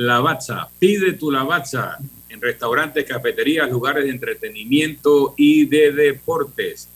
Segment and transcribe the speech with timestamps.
[0.00, 0.68] Lavazza.
[0.78, 1.98] Pide tu Lavazza
[2.30, 6.88] en restaurantes, cafeterías, lugares de entretenimiento y de deportes.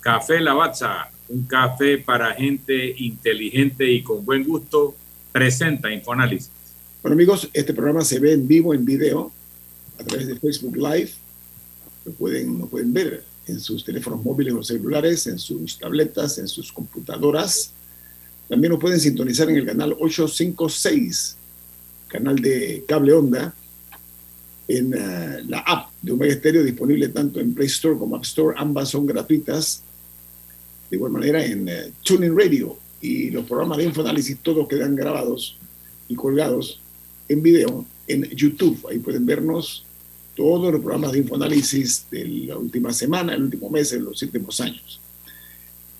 [0.00, 4.94] Café Lavazza, un café para gente inteligente y con buen gusto,
[5.32, 6.50] presenta Infoanálisis.
[7.02, 9.32] Bueno amigos, este programa se ve en vivo, en video,
[9.98, 11.10] a través de Facebook Live.
[12.04, 16.46] Lo pueden, lo pueden ver en sus teléfonos móviles o celulares, en sus tabletas, en
[16.46, 17.72] sus computadoras.
[18.48, 21.35] También lo pueden sintonizar en el canal 856,
[22.08, 23.54] canal de cable onda,
[24.68, 28.54] en uh, la app de Omega Stereo disponible tanto en Play Store como App Store.
[28.58, 29.82] Ambas son gratuitas.
[30.90, 35.56] De igual manera en uh, Tuning Radio y los programas de Infoanálisis todos quedan grabados
[36.08, 36.80] y colgados
[37.28, 38.86] en video en YouTube.
[38.90, 39.84] Ahí pueden vernos
[40.34, 44.60] todos los programas de Infoanálisis de la última semana, el último mes, en los últimos
[44.60, 45.00] años.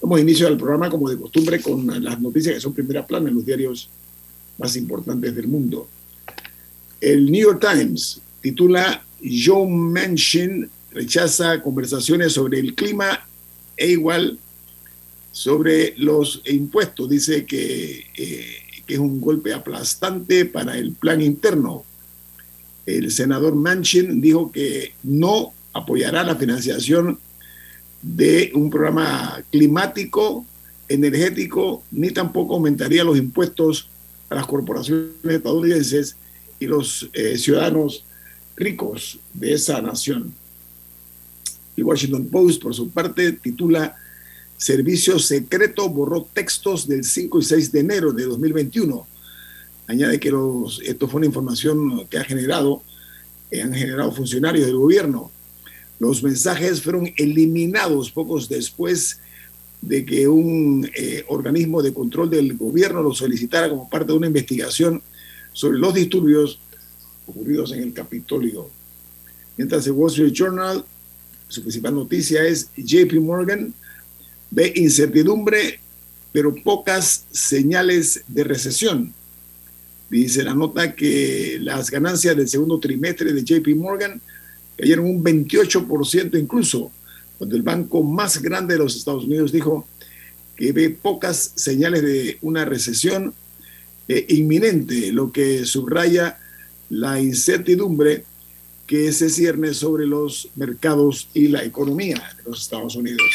[0.01, 3.35] Damos inicio al programa como de costumbre con las noticias que son primera plana en
[3.35, 3.88] los diarios
[4.59, 5.88] más importantes del mundo.
[7.01, 13.27] El New York Times titula Joe Manchin rechaza conversaciones sobre el clima
[13.77, 14.38] e igual
[15.33, 17.09] sobre los impuestos.
[17.09, 21.85] Dice que, eh, que es un golpe aplastante para el plan interno.
[22.87, 27.19] El senador Manchin dijo que no apoyará la financiación
[28.01, 30.47] de un programa climático,
[30.88, 33.88] energético, ni tampoco aumentaría los impuestos
[34.31, 36.16] a las corporaciones estadounidenses
[36.59, 38.04] y los eh, ciudadanos
[38.57, 40.32] ricos de esa nación.
[41.76, 43.96] El Washington Post, por su parte, titula
[44.57, 49.07] Servicio Secreto borró textos del 5 y 6 de enero de 2021.
[49.87, 52.82] Añade que los, esto fue una información que ha generado,
[53.51, 55.30] eh, han generado funcionarios del gobierno.
[55.98, 59.20] Los mensajes fueron eliminados pocos después
[59.82, 64.26] de que un eh, organismo de control del gobierno lo solicitara como parte de una
[64.26, 65.03] investigación
[65.56, 66.59] sobre los disturbios
[67.26, 68.69] ocurridos en el Capitolio.
[69.56, 70.84] Mientras el Wall Street Journal,
[71.48, 73.72] su principal noticia es JP Morgan
[74.50, 75.81] ve incertidumbre,
[76.31, 79.14] pero pocas señales de recesión.
[80.10, 84.20] Dice la nota que las ganancias del segundo trimestre de JP Morgan
[84.76, 86.92] cayeron un 28% incluso,
[87.38, 89.88] cuando el banco más grande de los Estados Unidos dijo
[90.54, 93.32] que ve pocas señales de una recesión
[94.09, 96.39] eh, inminente, lo que subraya
[96.89, 98.25] la incertidumbre
[98.87, 103.27] que se cierne sobre los mercados y la economía de los Estados Unidos.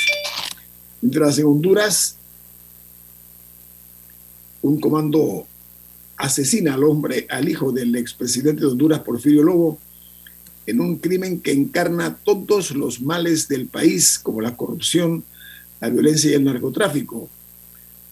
[1.02, 2.16] Mientras en Honduras,
[4.62, 5.46] un comando
[6.16, 9.80] asesina al hombre, al hijo del expresidente de Honduras, Porfirio Lobo,
[10.66, 15.24] en un crimen que encarna todos los males del país, como la corrupción,
[15.82, 17.28] la violencia y el narcotráfico.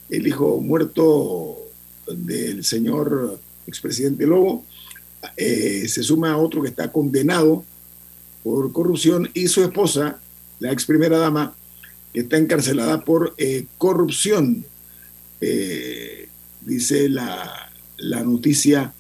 [0.10, 1.69] El hijo muerto
[2.16, 4.66] del señor expresidente Lobo
[5.38, 7.64] eh, se suma a otro que está condenado
[8.44, 10.20] por corrupción y su esposa,
[10.60, 11.56] la ex primera dama,
[12.14, 14.66] que está encarcelada por eh, corrupción.
[15.42, 16.30] Eh,
[16.62, 18.94] dice la, la noticia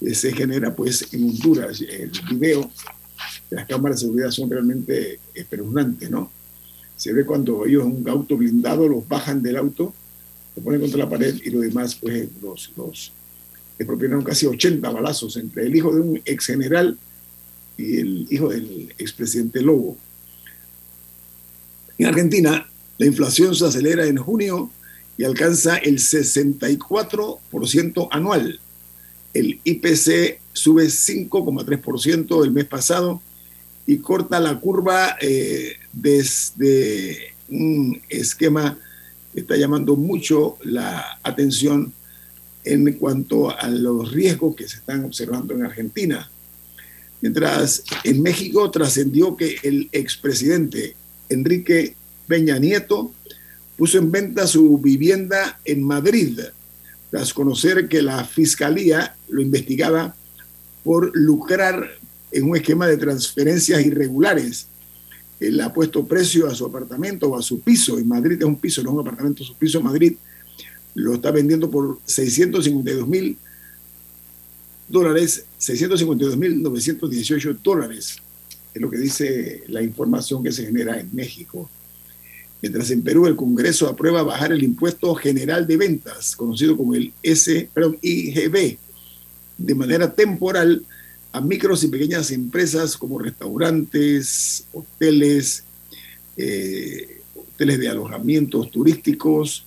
[0.00, 1.80] que se genera pues en Honduras.
[1.80, 2.70] El video
[3.50, 6.30] de las cámaras de seguridad son realmente espeluznantes, ¿no?
[6.96, 9.94] Se ve cuando ellos en un auto blindado los bajan del auto,
[10.56, 13.12] lo ponen contra la pared y lo demás pues los, los
[14.24, 16.96] casi 80 balazos entre el hijo de un ex general
[17.76, 19.98] y el hijo del expresidente Lobo.
[21.98, 24.70] En Argentina, la inflación se acelera en junio
[25.16, 28.60] y alcanza el 64% anual.
[29.32, 33.22] El IPC sube 5,3% el mes pasado
[33.86, 38.93] y corta la curva eh, desde un esquema que
[39.34, 41.92] está llamando mucho la atención
[42.64, 46.30] en cuanto a los riesgos que se están observando en Argentina.
[47.20, 50.94] Mientras en México trascendió que el expresidente
[51.28, 51.94] Enrique
[52.26, 53.12] Peña Nieto
[53.76, 56.38] puso en venta su vivienda en Madrid,
[57.10, 60.14] tras conocer que la fiscalía lo investigaba
[60.82, 61.88] por lucrar
[62.30, 64.68] en un esquema de transferencias irregulares.
[65.46, 67.98] Él ha puesto precio a su apartamento o a su piso.
[67.98, 70.14] En Madrid es un piso, no un apartamento, su piso en Madrid
[70.94, 73.36] lo está vendiendo por 652 mil
[74.88, 78.16] dólares, 652 mil 918 dólares,
[78.72, 81.70] es lo que dice la información que se genera en México.
[82.62, 87.12] Mientras en Perú el Congreso aprueba bajar el impuesto general de ventas, conocido como el
[87.22, 88.78] S, perdón, IGB,
[89.58, 90.84] de manera temporal
[91.34, 95.64] a micros y pequeñas empresas como restaurantes, hoteles,
[96.36, 99.64] eh, hoteles de alojamientos turísticos,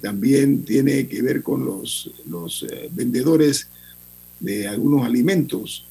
[0.00, 3.68] también tiene que ver con los, los eh, vendedores
[4.40, 5.84] de algunos alimentos.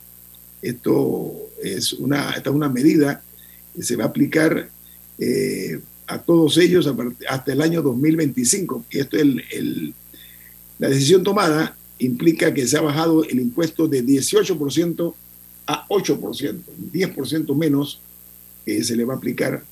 [0.61, 3.23] Esto es una, esta es una medida
[3.73, 4.69] que se va a aplicar
[5.17, 6.93] eh, a todos ellos
[7.29, 8.85] hasta el año 2025.
[8.91, 9.93] Y esto es el,
[10.79, 15.13] la decisión tomada implica que se ha bajado el impuesto de 18%
[15.67, 16.59] a 8%,
[16.91, 17.99] 10% menos
[18.65, 19.63] que se le va a aplicar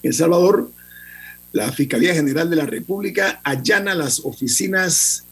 [0.01, 0.72] El Salvador,
[1.56, 5.24] la Fiscalía General de la República allana las oficinas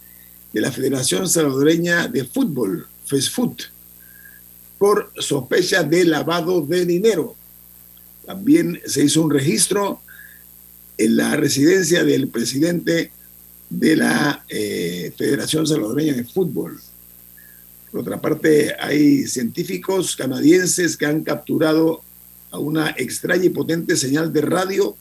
[0.53, 3.63] de la Federación Salvadoreña de Fútbol, FESFUT,
[4.77, 7.35] por sospecha de lavado de dinero.
[8.25, 9.99] También se hizo un registro
[10.97, 13.11] en la residencia del presidente
[13.69, 16.79] de la eh, Federación Salvadoreña de Fútbol.
[17.91, 22.01] Por otra parte, hay científicos canadienses que han capturado
[22.49, 24.95] a una extraña y potente señal de radio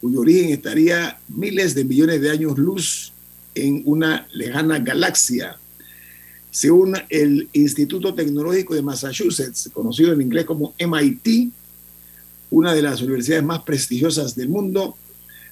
[0.00, 3.12] cuyo origen estaría miles de millones de años luz
[3.54, 5.56] en una lejana galaxia.
[6.50, 11.52] Según el Instituto Tecnológico de Massachusetts, conocido en inglés como MIT,
[12.50, 14.96] una de las universidades más prestigiosas del mundo,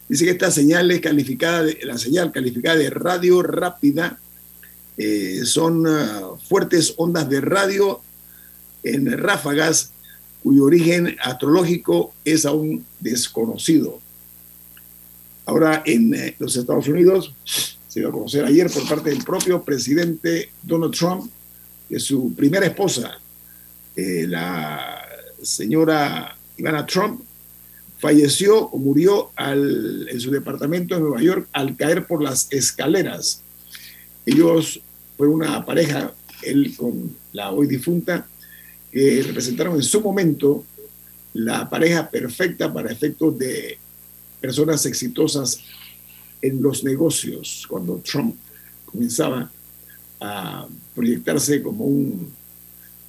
[0.08, 4.18] Dice que esta señal es calificada, de, la señal calificada de radio rápida,
[4.96, 8.00] eh, son ah, fuertes ondas de radio
[8.82, 9.92] en ráfagas
[10.42, 14.00] cuyo origen astrológico es aún desconocido.
[15.46, 19.62] Ahora en eh, los Estados Unidos se dio a conocer ayer por parte del propio
[19.62, 21.30] presidente Donald Trump
[21.88, 23.18] que su primera esposa,
[23.94, 25.02] eh, la
[25.40, 27.22] señora Ivana Trump,
[27.98, 33.40] falleció o murió en su departamento en Nueva York al caer por las escaleras.
[34.26, 34.80] Ellos
[35.16, 38.26] fue una pareja, él con la hoy difunta,
[38.90, 40.64] que representaron en su momento
[41.32, 43.78] la pareja perfecta para efectos de
[44.40, 45.60] personas exitosas
[46.42, 48.36] en los negocios, cuando Trump
[48.84, 49.50] comenzaba
[50.20, 52.32] a proyectarse como un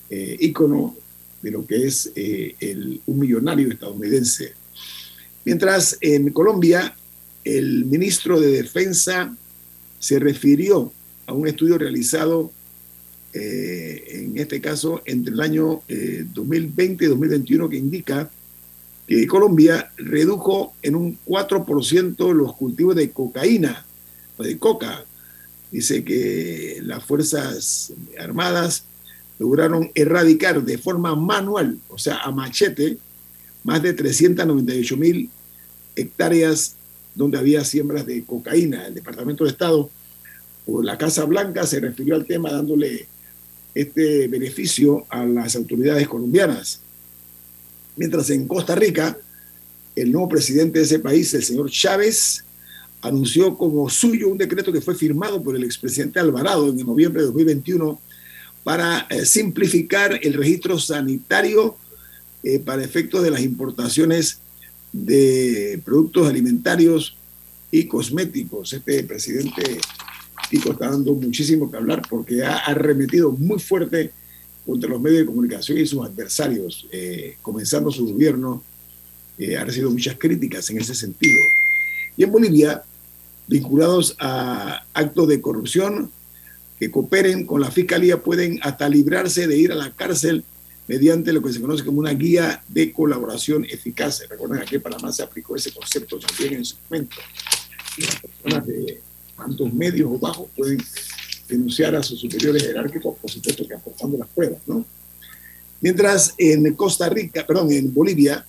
[0.10, 0.96] eh, ícono
[1.42, 4.54] de lo que es eh, el, un millonario estadounidense.
[5.46, 6.96] Mientras en Colombia,
[7.44, 9.36] el ministro de Defensa
[10.00, 10.92] se refirió
[11.26, 12.52] a un estudio realizado,
[13.34, 18.30] eh, en este caso, entre el año 2020 eh, y 2021, que indica
[19.08, 23.86] que Colombia redujo en un 4% los cultivos de cocaína
[24.38, 25.06] o de coca.
[25.72, 28.84] Dice que las Fuerzas Armadas
[29.40, 32.98] lograron erradicar de forma manual, o sea, a machete,
[33.64, 35.30] más de 398 mil
[35.96, 36.76] hectáreas
[37.16, 38.88] donde había siembras de cocaína.
[38.88, 39.90] El Departamento de Estado
[40.66, 43.08] o la Casa Blanca se refirió al tema dándole
[43.74, 46.82] este beneficio a las autoridades colombianas.
[47.98, 49.18] Mientras en Costa Rica,
[49.96, 52.46] el nuevo presidente de ese país, el señor Chávez,
[53.02, 57.28] anunció como suyo un decreto que fue firmado por el expresidente Alvarado en noviembre de
[57.28, 58.00] 2021
[58.64, 61.78] para eh, simplificar el registro sanitario
[62.44, 64.40] eh, para efectos de las importaciones
[64.94, 67.16] de productos alimentarios
[67.72, 68.74] y cosméticos.
[68.74, 69.80] Este presidente
[70.50, 74.12] Tico está dando muchísimo que hablar porque ha arremetido muy fuerte
[74.68, 78.62] contra los medios de comunicación y sus adversarios, eh, comenzando su gobierno,
[79.38, 81.40] eh, recibido muchas críticas en ese sentido.
[82.18, 82.84] Y en Bolivia,
[83.48, 86.12] vinculados a actos de corrupción
[86.78, 90.44] que cooperen con la fiscalía, pueden hasta librarse de ir a la cárcel
[90.86, 94.24] mediante lo que se conoce como una guía de colaboración eficaz.
[94.30, 97.16] Recuerden, aquí en Panamá se aplicó ese concepto también en su momento.
[98.00, 99.02] Las personas de
[99.34, 100.80] cuantos medios o bajos pueden
[101.48, 104.86] denunciar a sus superiores jerárquicos, por supuesto que aportando las pruebas, ¿no?
[105.80, 108.46] Mientras en Costa Rica, perdón, en Bolivia,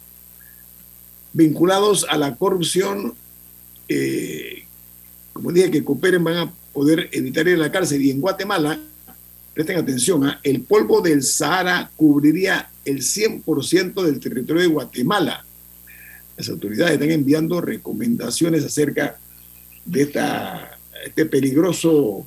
[1.33, 3.15] vinculados a la corrupción,
[3.89, 4.65] eh,
[5.33, 8.03] como dije, que cooperen van a poder evitar ir a la cárcel.
[8.03, 8.81] Y en Guatemala,
[9.53, 10.41] presten atención, ¿ah?
[10.43, 15.45] el polvo del Sahara cubriría el 100% del territorio de Guatemala.
[16.37, 19.19] Las autoridades están enviando recomendaciones acerca
[19.85, 22.27] de esta, este peligroso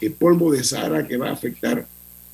[0.00, 1.86] el polvo de Sahara que va a afectar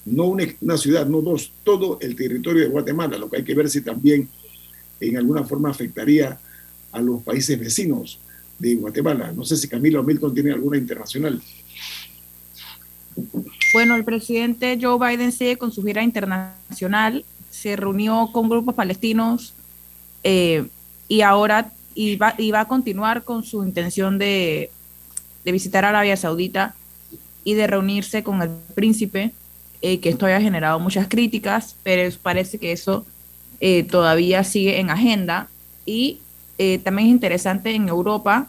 [0.07, 3.69] no una, ciudad, no dos, todo el territorio de Guatemala, lo que hay que ver
[3.69, 4.29] si también
[5.01, 6.39] en alguna forma afectaría
[6.93, 8.21] a los países vecinos
[8.59, 9.33] de Guatemala.
[9.33, 11.43] No sé si Camilo Milton tiene alguna internacional.
[13.73, 19.55] Bueno, el presidente Joe Biden sigue con su gira internacional, se reunió con grupos palestinos
[20.23, 20.67] eh,
[21.09, 24.71] y ahora y va a continuar con su intención de,
[25.45, 26.75] de visitar Arabia Saudita
[27.47, 29.31] y de reunirse con el príncipe,
[29.81, 33.07] eh, que esto haya generado muchas críticas, pero parece que eso
[33.61, 35.49] eh, todavía sigue en agenda.
[35.87, 36.19] Y
[36.59, 38.49] eh, también es interesante, en Europa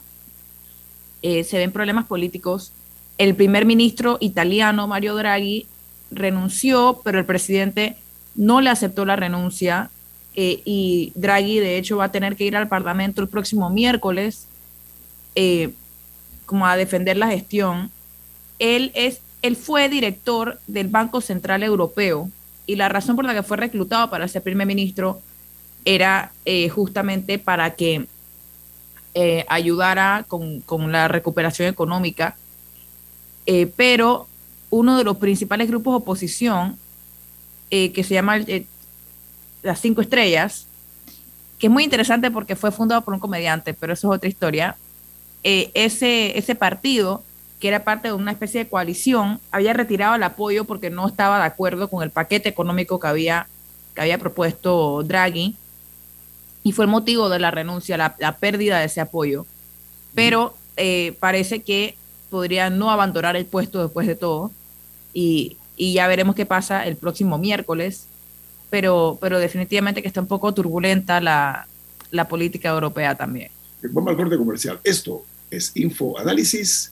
[1.22, 2.72] se ven problemas políticos.
[3.18, 5.68] El primer ministro italiano, Mario Draghi,
[6.10, 7.98] renunció, pero el presidente
[8.34, 9.90] no le aceptó la renuncia
[10.34, 14.48] y Draghi de hecho va a tener que ir al Parlamento el próximo miércoles
[16.46, 17.92] como a defender la gestión
[18.60, 22.30] él, es, él fue director del Banco Central Europeo
[22.66, 25.22] y la razón por la que fue reclutado para ser primer ministro
[25.86, 28.08] era eh, justamente para que
[29.14, 32.36] eh, ayudara con, la recuperación económica.
[33.46, 34.28] Eh, pero
[34.70, 36.78] uno de los principales grupos de oposición,
[37.70, 38.40] que se llama
[39.62, 40.68] Las Cinco Estrellas,
[41.58, 44.78] que es muy interesante porque fue fundado por un comediante, pero eso es otra historia,
[45.44, 47.24] ese, ese partido
[47.60, 51.40] que era parte de una especie de coalición, había retirado el apoyo porque no estaba
[51.40, 53.48] de acuerdo con el paquete económico que había,
[53.96, 55.56] que había propuesto Draghi,
[56.64, 59.46] y fue el motivo de la renuncia, la, pérdida de ese apoyo.
[60.14, 61.96] Pero eh, parece que
[62.30, 64.52] podría no abandonar el puesto después de todo,
[65.14, 68.08] y, ya veremos qué pasa el próximo miércoles,
[68.70, 71.68] pero, pero definitivamente que está un poco turbulenta la,
[72.12, 73.50] la política europea también.
[73.92, 74.80] Vamos al corte comercial.
[74.84, 76.92] Esto es Info Análisis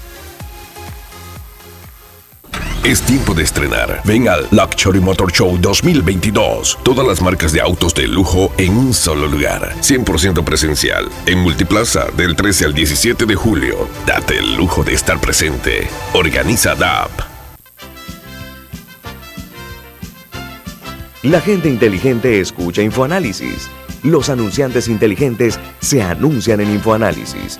[2.83, 4.01] Es tiempo de estrenar.
[4.05, 6.79] Ven al Luxury Motor Show 2022.
[6.83, 9.75] Todas las marcas de autos de lujo en un solo lugar.
[9.81, 11.07] 100% presencial.
[11.27, 13.87] En Multiplaza del 13 al 17 de julio.
[14.07, 15.87] Date el lujo de estar presente.
[16.13, 17.11] Organiza DAP.
[21.21, 23.69] La gente inteligente escucha InfoAnálisis.
[24.01, 27.59] Los anunciantes inteligentes se anuncian en InfoAnálisis.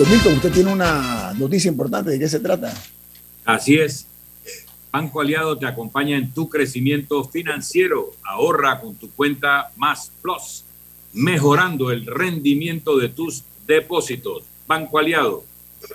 [0.00, 2.12] Don Milton, usted tiene una noticia importante.
[2.12, 2.72] ¿De qué se trata?
[3.44, 4.06] Así es.
[4.90, 8.10] Banco Aliado te acompaña en tu crecimiento financiero.
[8.22, 10.64] Ahorra con tu cuenta Más Plus,
[11.12, 14.44] mejorando el rendimiento de tus depósitos.
[14.66, 15.44] Banco Aliado,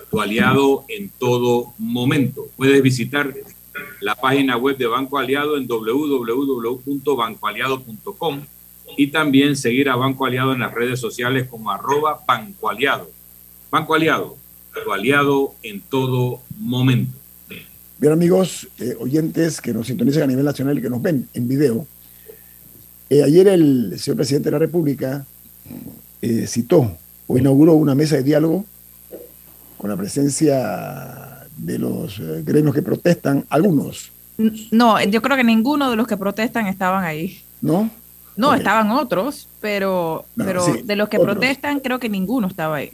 [0.08, 2.46] tu aliado en todo momento.
[2.56, 3.34] Puedes visitar
[3.98, 8.40] la página web de Banco Aliado en www.bancoaliado.com
[8.96, 13.15] y también seguir a Banco Aliado en las redes sociales como arroba Banco Aliado.
[13.70, 14.36] Banco Aliado,
[14.84, 17.16] tu aliado en todo momento.
[17.98, 21.48] Bien amigos, eh, oyentes que nos sintonizan a nivel nacional y que nos ven en
[21.48, 21.86] video,
[23.08, 25.24] eh, ayer el señor presidente de la República
[26.20, 28.66] eh, citó o inauguró una mesa de diálogo
[29.78, 34.12] con la presencia de los gremios que protestan, algunos.
[34.70, 37.40] No, yo creo que ninguno de los que protestan estaban ahí.
[37.62, 37.90] ¿No?
[38.36, 42.92] No, estaban otros, pero, pero de los que protestan creo que ninguno estaba ahí.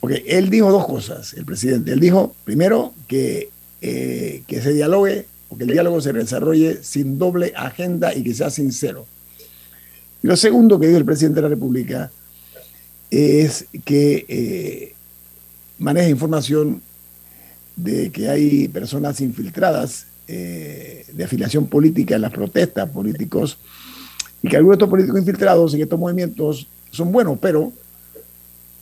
[0.00, 1.92] Ok, él dijo dos cosas, el presidente.
[1.92, 3.50] Él dijo, primero, que
[3.82, 8.34] eh, que se dialogue o que el diálogo se desarrolle sin doble agenda y que
[8.34, 9.06] sea sincero.
[10.22, 12.10] Y lo segundo que dijo el presidente de la República
[13.10, 14.94] es que eh,
[15.78, 16.82] maneja información
[17.74, 23.56] de que hay personas infiltradas eh, de afiliación política en las protestas políticos
[24.42, 27.72] y que algunos de estos políticos infiltrados en estos movimientos son buenos, pero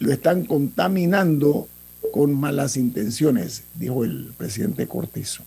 [0.01, 1.69] lo están contaminando
[2.13, 5.43] con malas intenciones, dijo el presidente Cortizo.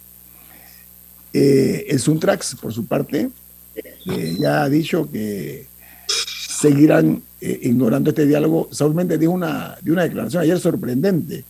[1.34, 3.30] Eh, el Suntrax, por su parte,
[3.76, 5.68] eh, ya ha dicho que
[6.08, 8.68] seguirán eh, ignorando este diálogo.
[8.72, 11.46] Saúl Méndez dijo una, de una declaración ayer sorprendente.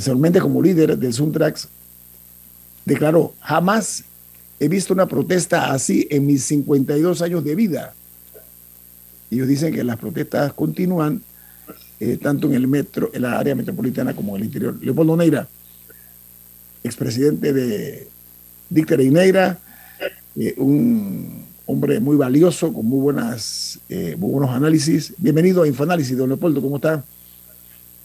[0.00, 1.68] Saúl Méndez, como líder del Suntrax,
[2.84, 4.02] declaró, jamás
[4.58, 7.94] he visto una protesta así en mis 52 años de vida.
[9.30, 11.22] Ellos dicen que las protestas continúan
[12.00, 14.78] eh, tanto en el metro, en la área metropolitana como en el interior.
[14.80, 15.46] Leopoldo Neira,
[16.82, 18.08] expresidente de
[18.70, 19.58] Dicter y Neira,
[20.36, 25.12] eh, un hombre muy valioso, con muy, buenas, eh, muy buenos análisis.
[25.18, 27.04] Bienvenido a Infoanálisis, don Leopoldo, ¿cómo está?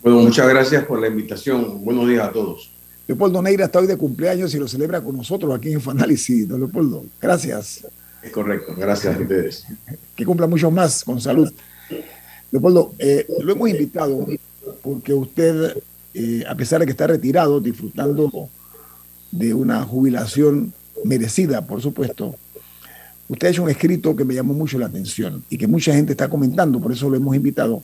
[0.04, 1.84] Bueno, muchas gracias por la invitación.
[1.84, 2.70] Buenos días a todos.
[3.08, 6.60] Leopoldo Neira está hoy de cumpleaños y lo celebra con nosotros aquí en Infoanálisis, don
[6.60, 7.06] Leopoldo.
[7.22, 7.88] Gracias.
[8.22, 9.66] Es correcto, gracias a ustedes.
[10.18, 11.50] Que cumpla muchos más con salud.
[12.52, 14.26] Leopoldo, eh, lo hemos invitado
[14.82, 15.78] porque usted,
[16.14, 18.50] eh, a pesar de que está retirado, disfrutando
[19.32, 22.36] de una jubilación merecida, por supuesto,
[23.28, 26.14] usted ha hecho un escrito que me llamó mucho la atención y que mucha gente
[26.14, 27.84] está comentando, por eso lo hemos invitado,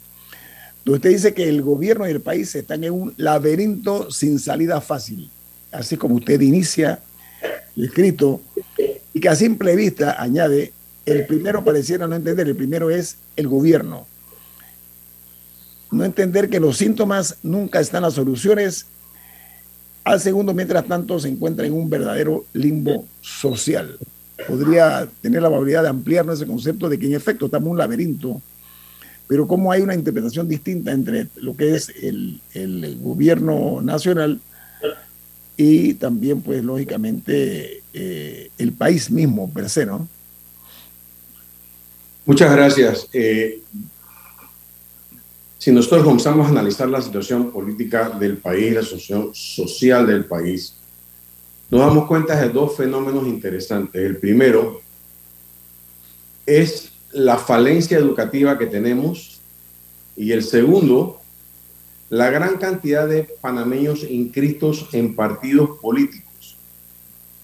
[0.85, 4.79] donde usted dice que el gobierno y el país están en un laberinto sin salida
[4.81, 5.29] fácil,
[5.71, 6.99] así como usted inicia
[7.75, 8.41] el escrito,
[9.13, 10.71] y que a simple vista añade,
[11.05, 14.07] el primero pareciera no entender, el primero es el gobierno
[15.91, 18.85] no entender que los síntomas nunca están las soluciones.
[20.03, 23.97] Al segundo, mientras tanto, se encuentra en un verdadero limbo social.
[24.47, 27.77] Podría tener la probabilidad de ampliar ese concepto de que en efecto estamos en un
[27.77, 28.41] laberinto,
[29.27, 32.41] pero como hay una interpretación distinta entre lo que es el,
[33.01, 34.39] gobierno nacional
[35.55, 40.07] y también, pues, lógicamente, eh, el país mismo per se, ¿no?
[42.25, 43.07] Muchas gracias.
[43.13, 43.61] Eh,
[45.61, 50.73] si nosotros comenzamos a analizar la situación política del país, la situación social del país,
[51.69, 54.01] nos damos cuenta de dos fenómenos interesantes.
[54.01, 54.81] El primero
[56.47, 59.39] es la falencia educativa que tenemos
[60.15, 61.21] y el segundo,
[62.09, 66.57] la gran cantidad de panameños inscritos en partidos políticos.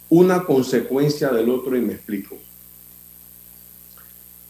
[0.09, 2.35] Una consecuencia del otro y me explico.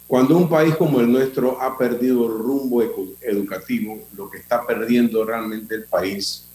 [0.08, 2.82] Cuando un país como el nuestro ha perdido el rumbo
[3.22, 6.48] educativo, lo que está perdiendo realmente el país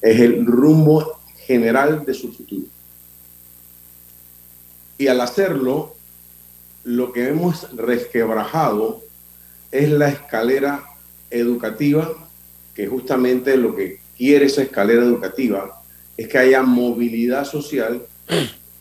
[0.00, 2.66] es el rumbo general de su futuro.
[4.96, 5.96] Y al hacerlo,
[6.84, 9.02] lo que hemos resquebrajado
[9.72, 10.84] es la escalera
[11.30, 12.12] educativa,
[12.76, 15.82] que justamente lo que quiere esa escalera educativa
[16.16, 18.06] es que haya movilidad social,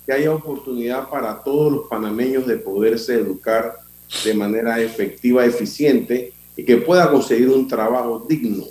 [0.06, 3.83] que haya oportunidad para todos los panameños de poderse educar
[4.24, 8.66] de manera efectiva, eficiente y que pueda conseguir un trabajo digno.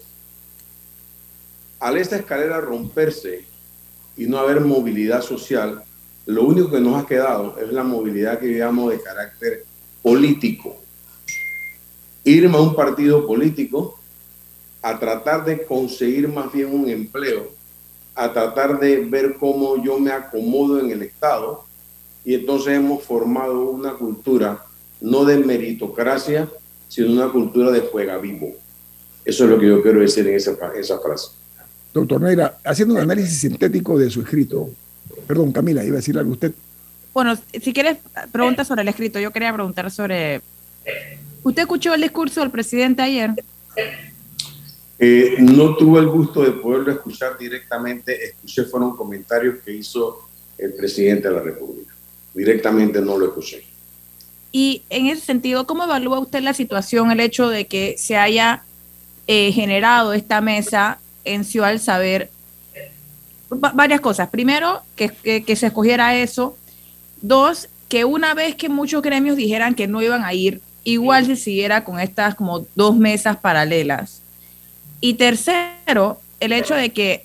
[1.80, 3.44] al esta escalera romperse
[4.16, 5.82] y no haber movilidad social,
[6.26, 9.64] lo único que nos ha quedado es la movilidad que digamos de carácter
[10.00, 10.76] político.
[12.24, 13.98] Irme a un partido político
[14.80, 17.50] a tratar de conseguir más bien un empleo,
[18.14, 21.64] a tratar de ver cómo yo me acomodo en el Estado.
[22.24, 24.64] Y entonces hemos formado una cultura
[25.02, 26.48] no de meritocracia,
[26.88, 28.52] sino una cultura de juega vivo.
[29.24, 31.30] Eso es lo que yo quiero decir en esa, esa frase.
[31.92, 34.70] Doctor Neira, haciendo un análisis sintético de su escrito,
[35.26, 36.52] perdón, Camila, iba a decir algo usted.
[37.12, 37.98] Bueno, si quieres
[38.30, 40.40] preguntas sobre el escrito, yo quería preguntar sobre...
[41.42, 43.30] ¿Usted escuchó el discurso del presidente ayer?
[44.98, 50.72] Eh, no tuve el gusto de poderlo escuchar directamente, escuché fueron comentarios que hizo el
[50.74, 51.92] presidente de la República.
[52.32, 53.71] Directamente no lo escuché.
[54.52, 58.62] Y en ese sentido, ¿cómo evalúa usted la situación, el hecho de que se haya
[59.26, 62.30] eh, generado esta mesa en Ciudad del Saber?
[63.54, 64.28] varias cosas.
[64.28, 65.10] Primero, que,
[65.44, 66.56] que, se escogiera eso.
[67.20, 71.36] Dos, que una vez que muchos gremios dijeran que no iban a ir, igual se
[71.36, 74.22] siguiera con estas como dos mesas paralelas.
[75.00, 77.24] Y tercero, el hecho de que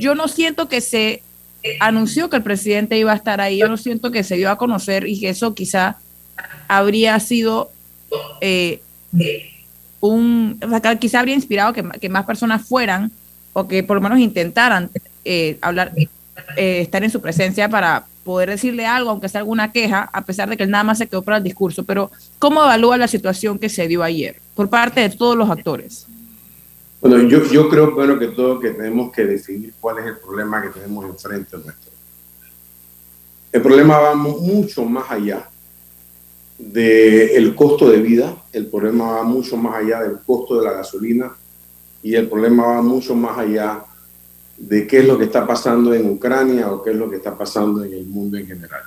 [0.00, 1.22] yo no siento que se
[1.78, 4.58] anunció que el presidente iba a estar ahí, yo no siento que se dio a
[4.58, 5.98] conocer y que eso quizá
[6.76, 7.70] habría sido
[8.40, 8.80] eh,
[10.00, 10.58] un,
[10.98, 13.12] quizá habría inspirado que, que, más personas fueran
[13.52, 14.88] o que por lo menos intentaran
[15.24, 20.08] eh, hablar, eh, estar en su presencia para poder decirle algo, aunque sea alguna queja,
[20.12, 21.84] a pesar de que él nada más se quedó para el discurso.
[21.84, 26.06] Pero, ¿cómo evalúa la situación que se dio ayer por parte de todos los actores?
[27.02, 30.62] Bueno, yo, yo creo primero que todo que tenemos que definir cuál es el problema
[30.62, 31.92] que tenemos enfrente nuestro.
[33.50, 35.50] El problema va mucho más allá
[36.70, 41.32] del costo de vida, el problema va mucho más allá del costo de la gasolina
[42.02, 43.84] y el problema va mucho más allá
[44.56, 47.36] de qué es lo que está pasando en Ucrania o qué es lo que está
[47.36, 48.82] pasando en el mundo en general.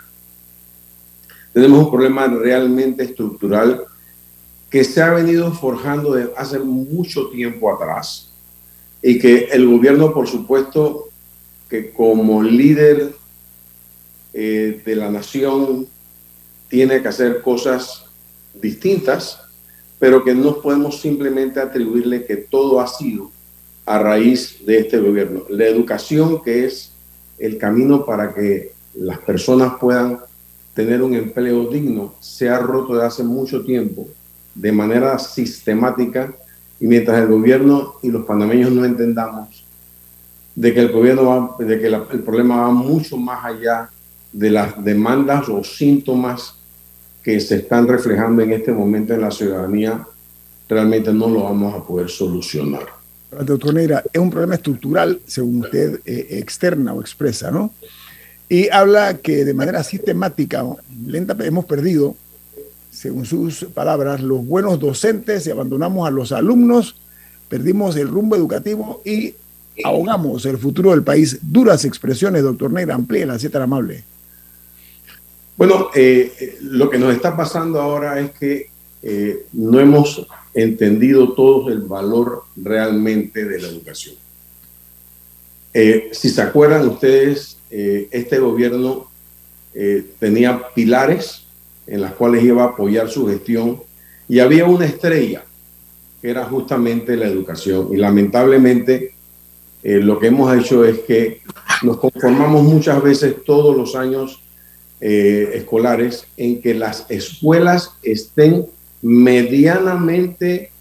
[1.51, 3.83] Tenemos un problema realmente estructural
[4.69, 8.31] que se ha venido forjando de hace mucho tiempo atrás
[9.01, 11.09] y que el gobierno, por supuesto,
[11.69, 13.13] que como líder
[14.33, 15.87] eh, de la nación
[16.69, 18.05] tiene que hacer cosas
[18.53, 19.39] distintas,
[19.99, 23.31] pero que no podemos simplemente atribuirle que todo ha sido
[23.85, 25.43] a raíz de este gobierno.
[25.49, 26.91] La educación, que es
[27.37, 30.19] el camino para que las personas puedan
[30.73, 34.07] tener un empleo digno, se ha roto de hace mucho tiempo
[34.53, 36.33] de manera sistemática
[36.79, 39.65] y mientras el gobierno y los panameños no entendamos
[40.55, 43.89] de que el gobierno de que el problema va mucho más allá
[44.35, 46.55] de las demandas o síntomas
[47.23, 50.05] que se están reflejando en este momento en la ciudadanía,
[50.67, 52.83] realmente no lo vamos a poder solucionar.
[53.31, 57.71] Doctor Neira, es un problema estructural, según usted eh, externa o expresa, ¿no?
[58.49, 60.65] Y habla que de manera sistemática,
[61.05, 62.15] lenta, hemos perdido,
[62.91, 66.97] según sus palabras, los buenos docentes y abandonamos a los alumnos,
[67.47, 69.33] perdimos el rumbo educativo y
[69.83, 71.39] ahogamos el futuro del país.
[71.41, 74.03] Duras expresiones, doctor Neira, la si tan amable.
[75.57, 78.69] Bueno, eh, lo que nos está pasando ahora es que
[79.01, 84.15] eh, no hemos entendido todos el valor realmente de la educación.
[85.73, 89.11] Eh, si se acuerdan ustedes, este gobierno
[90.19, 91.43] tenía pilares
[91.87, 93.81] en las cuales iba a apoyar su gestión
[94.29, 95.43] y había una estrella
[96.21, 97.89] que era justamente la educación.
[97.91, 99.13] Y lamentablemente
[99.83, 101.41] lo que hemos hecho es que
[101.83, 104.44] nos conformamos muchas veces todos los años
[105.01, 108.65] eh, escolares en que las escuelas estén
[109.01, 110.71] medianamente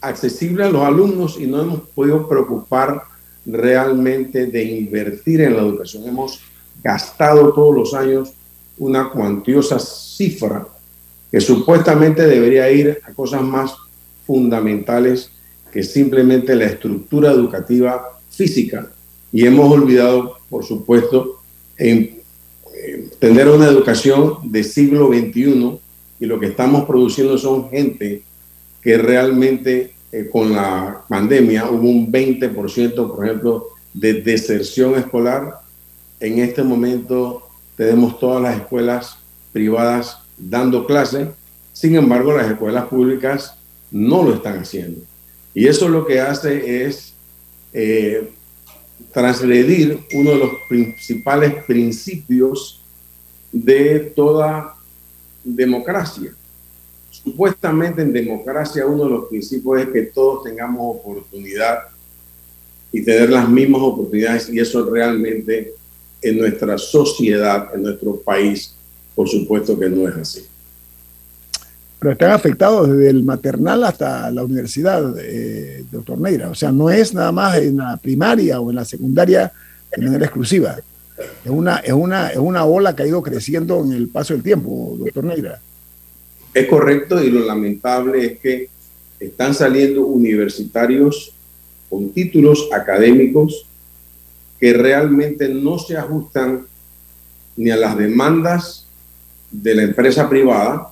[0.00, 3.02] accesibles a los alumnos y no hemos podido preocupar
[3.44, 6.04] realmente de invertir en la educación.
[6.06, 6.40] Hemos
[6.82, 8.32] gastado todos los años
[8.78, 10.66] una cuantiosa cifra
[11.30, 13.74] que supuestamente debería ir a cosas más
[14.26, 15.30] fundamentales
[15.72, 18.90] que simplemente la estructura educativa física.
[19.32, 21.42] Y hemos olvidado, por supuesto,
[21.76, 22.15] en
[23.18, 25.78] tener una educación de siglo XXI
[26.20, 28.22] y lo que estamos produciendo son gente
[28.82, 35.60] que realmente eh, con la pandemia hubo un 20%, por ejemplo, de deserción escolar.
[36.20, 39.18] En este momento tenemos todas las escuelas
[39.52, 41.28] privadas dando clases,
[41.72, 43.54] sin embargo las escuelas públicas
[43.90, 45.00] no lo están haciendo.
[45.54, 47.14] Y eso lo que hace es
[47.72, 48.30] eh,
[49.12, 52.82] transgredir uno de los principales principios
[53.52, 54.76] de toda
[55.44, 56.34] democracia.
[57.10, 61.78] Supuestamente en democracia uno de los principios es que todos tengamos oportunidad
[62.92, 65.72] y tener las mismas oportunidades y eso realmente
[66.20, 68.74] en nuestra sociedad, en nuestro país,
[69.14, 70.46] por supuesto que no es así.
[71.98, 76.50] Pero están afectados desde el maternal hasta la universidad, eh, doctor Neira.
[76.50, 79.52] O sea, no es nada más en la primaria o en la secundaria
[79.96, 80.76] de manera exclusiva.
[81.44, 84.42] Es una, es, una, es una ola que ha ido creciendo en el paso del
[84.42, 85.60] tiempo, doctor Neira.
[86.52, 88.68] Es correcto y lo lamentable es que
[89.18, 91.32] están saliendo universitarios
[91.88, 93.66] con títulos académicos
[94.58, 96.66] que realmente no se ajustan
[97.56, 98.86] ni a las demandas
[99.50, 100.88] de la empresa privada,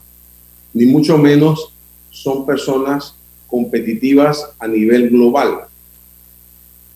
[0.75, 1.73] ni mucho menos
[2.11, 3.15] son personas
[3.47, 5.61] competitivas a nivel global.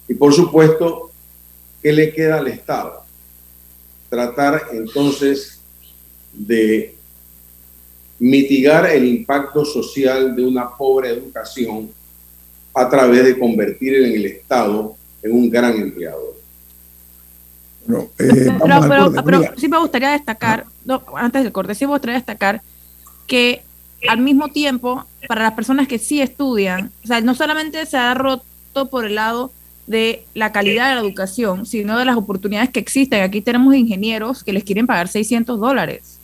[0.08, 1.10] Y por supuesto,
[1.82, 3.02] ¿qué le queda al Estado?
[4.10, 5.60] Tratar entonces
[6.32, 6.96] de
[8.18, 11.90] mitigar el impacto social de una pobre educación
[12.74, 16.36] a través de convertir en el Estado en un gran empleador.
[18.18, 18.58] Eh,
[19.24, 20.66] pero, sí me gustaría destacar,
[21.14, 22.60] antes del corte, sí me gustaría destacar
[23.26, 23.62] que
[24.06, 28.14] al mismo tiempo, para las personas que sí estudian, o sea, no solamente se ha
[28.14, 29.52] roto por el lado
[29.86, 33.22] de la calidad de la educación, sino de las oportunidades que existen.
[33.22, 36.18] Aquí tenemos ingenieros que les quieren pagar 600 dólares.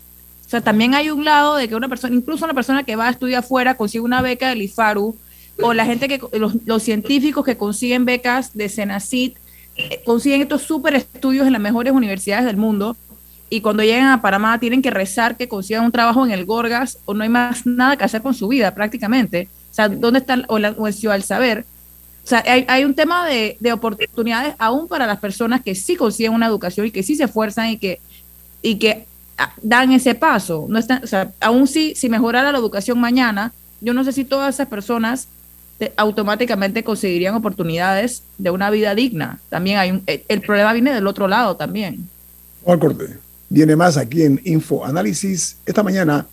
[0.46, 3.08] O sea, también hay un lado de que una persona, incluso una persona que va
[3.08, 5.16] a estudiar afuera, consigue una beca del IFARU,
[5.62, 9.38] o la gente que, los, científicos que consiguen becas de Senacit,
[9.76, 12.96] eh, consiguen estos super estudios en las mejores universidades del mundo,
[13.54, 16.98] y cuando llegan a Panamá tienen que rezar que consigan un trabajo en el Gorgas
[17.04, 19.48] o no hay más nada que hacer con su vida prácticamente.
[19.70, 21.64] O sea, ¿dónde está o, la, o el Ciudad Saber?
[22.24, 25.94] O sea, hay, hay un tema de, de, oportunidades aún para las personas que sí
[25.94, 28.00] consiguen una educación y que sí se esfuerzan y que,
[28.60, 29.06] y que
[29.38, 30.66] ah, dan ese paso.
[30.68, 34.24] No están, o sea, aún si, si mejorara la educación mañana, yo no sé si
[34.24, 35.28] todas esas personas
[35.96, 39.38] automáticamente conseguirían oportunidades de una vida digna.
[39.48, 42.08] También hay un, el, problema viene del otro lado también.
[42.64, 46.26] Corte, viene más aquí en Info Análisis esta mañana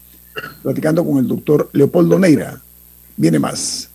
[0.63, 2.59] platicando con el doctor Leopoldo Neira.
[3.17, 3.89] Viene más.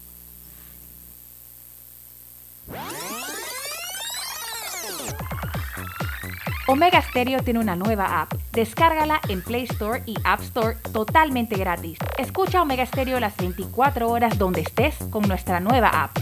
[6.68, 8.34] Omega Stereo tiene una nueva app.
[8.52, 11.96] Descárgala en Play Store y App Store totalmente gratis.
[12.18, 16.18] Escucha Omega Stereo las 24 horas donde estés con nuestra nueva app.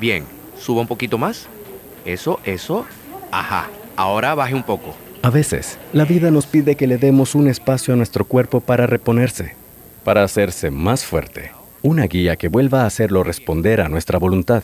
[0.00, 0.24] Bien,
[0.58, 1.48] suba un poquito más.
[2.08, 2.86] Eso, eso.
[3.30, 4.96] Ajá, ahora baje un poco.
[5.22, 8.86] A veces, la vida nos pide que le demos un espacio a nuestro cuerpo para
[8.86, 9.54] reponerse,
[10.04, 11.52] para hacerse más fuerte.
[11.82, 14.62] Una guía que vuelva a hacerlo responder a nuestra voluntad.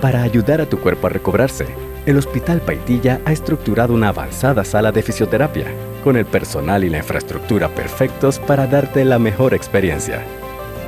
[0.00, 1.66] Para ayudar a tu cuerpo a recobrarse,
[2.06, 5.66] el Hospital Paitilla ha estructurado una avanzada sala de fisioterapia,
[6.02, 10.22] con el personal y la infraestructura perfectos para darte la mejor experiencia.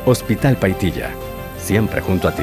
[0.07, 1.11] Hospital Paitilla,
[1.59, 2.43] siempre junto a ti.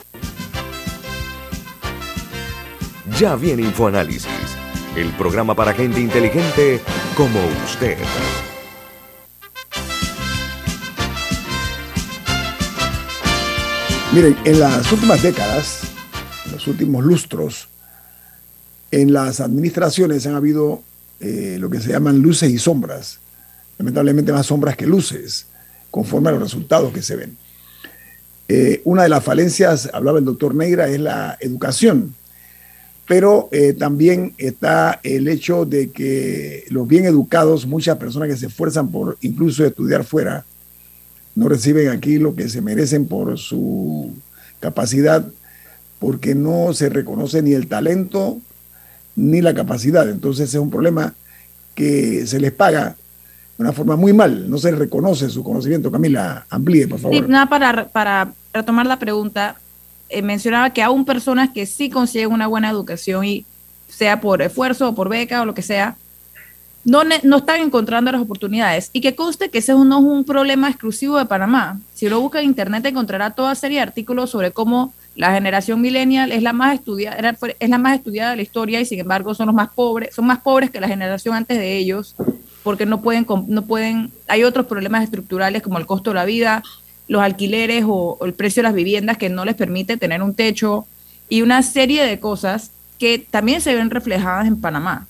[3.21, 4.25] Ya viene InfoAnálisis,
[4.97, 6.81] el programa para gente inteligente
[7.15, 7.95] como usted.
[14.11, 15.81] Miren, en las últimas décadas,
[16.47, 17.67] en los últimos lustros,
[18.89, 20.81] en las administraciones han habido
[21.19, 23.19] eh, lo que se llaman luces y sombras.
[23.77, 25.45] Lamentablemente más sombras que luces,
[25.91, 27.37] conforme a los resultados que se ven.
[28.47, 32.15] Eh, una de las falencias, hablaba el doctor Negra, es la educación
[33.11, 38.45] pero eh, también está el hecho de que los bien educados, muchas personas que se
[38.45, 40.45] esfuerzan por incluso estudiar fuera,
[41.35, 44.13] no reciben aquí lo que se merecen por su
[44.61, 45.25] capacidad,
[45.99, 48.39] porque no se reconoce ni el talento
[49.17, 50.09] ni la capacidad.
[50.09, 51.13] Entonces es un problema
[51.75, 52.95] que se les paga
[53.57, 55.91] de una forma muy mal, no se reconoce su conocimiento.
[55.91, 57.17] Camila, amplíe, por favor.
[57.17, 59.57] Sí, nada, para, para retomar la pregunta,
[60.11, 63.45] eh, mencionaba que aún personas que sí consiguen una buena educación y
[63.87, 65.95] sea por esfuerzo o por beca o lo que sea,
[66.83, 68.89] no, no están encontrando las oportunidades.
[68.93, 71.79] Y que conste que ese no es un problema exclusivo de Panamá.
[71.93, 76.31] Si lo busca en internet encontrará toda serie de artículos sobre cómo la generación millennial
[76.31, 79.47] es la más estudiada, es la más estudiada de la historia y sin embargo son
[79.47, 82.15] los más pobres, son más pobres que la generación antes de ellos,
[82.63, 86.63] porque no pueden, no pueden, hay otros problemas estructurales como el costo de la vida,
[87.07, 90.85] los alquileres o, el precio de las viviendas que no les permite tener un techo
[91.29, 95.07] y una serie de cosas que también se ven reflejadas en Panamá.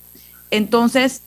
[0.49, 1.21] Entonces,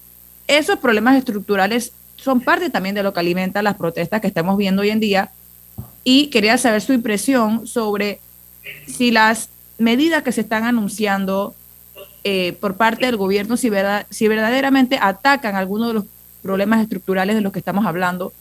[0.46, 4.82] esos problemas estructurales son parte también de lo que alimenta las protestas que estamos viendo
[4.82, 5.30] hoy en día
[6.04, 8.20] y quería saber su impresión sobre
[8.86, 9.48] si las
[9.78, 11.54] medidas que se están anunciando
[12.22, 16.04] eh, por parte del gobierno, si, verdad, si verdaderamente atacan algunos de los
[16.42, 18.32] problemas estructurales de los que estamos hablando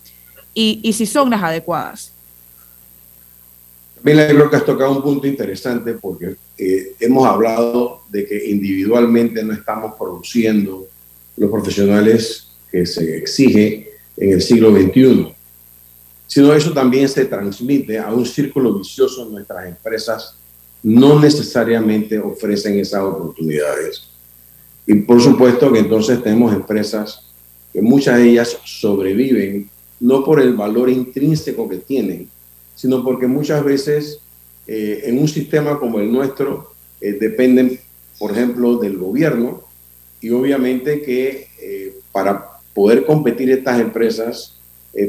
[0.53, 2.12] y, y si son las adecuadas.
[4.03, 9.41] Mira, creo que has tocado un punto interesante porque eh, hemos hablado de que individualmente
[9.43, 10.87] no estamos produciendo
[11.37, 15.33] los profesionales que se exige en el siglo XXI,
[16.27, 20.35] sino eso también se transmite a un círculo vicioso nuestras empresas,
[20.83, 24.09] no necesariamente ofrecen esas oportunidades.
[24.85, 27.21] Y por supuesto que entonces tenemos empresas
[27.71, 29.69] que muchas de ellas sobreviven
[30.01, 32.29] no por el valor intrínseco que tienen,
[32.75, 34.19] sino porque muchas veces
[34.65, 37.79] eh, en un sistema como el nuestro eh, dependen,
[38.17, 39.63] por ejemplo, del gobierno
[40.21, 44.59] y obviamente que eh, para poder competir estas empresas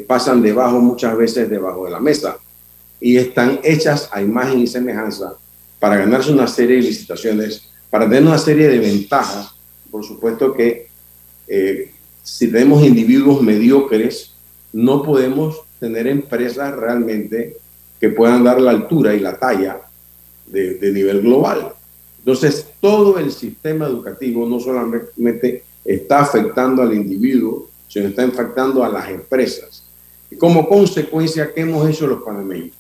[0.06, 2.38] pasan debajo muchas veces debajo de la mesa
[3.00, 5.34] y están hechas a imagen y semejanza
[5.78, 9.50] para ganarse una serie de licitaciones, para tener una serie de ventajas.
[9.90, 10.88] Por supuesto que
[12.22, 14.32] si tenemos individuos mediocres,
[14.72, 17.58] no podemos tener empresas realmente
[18.00, 19.82] que puedan dar la altura y la talla
[20.46, 21.74] de, nivel global.
[22.20, 28.88] Entonces, todo el sistema educativo no solamente está afectando al individuo, sino está afectando a
[28.88, 29.84] las empresas.
[30.30, 32.76] Y como consecuencia, ¿qué hemos hecho los panameños?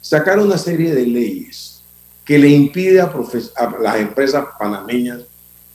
[0.00, 1.80] Sacar una serie de leyes
[2.24, 5.20] que le impide a, a las empresas panameñas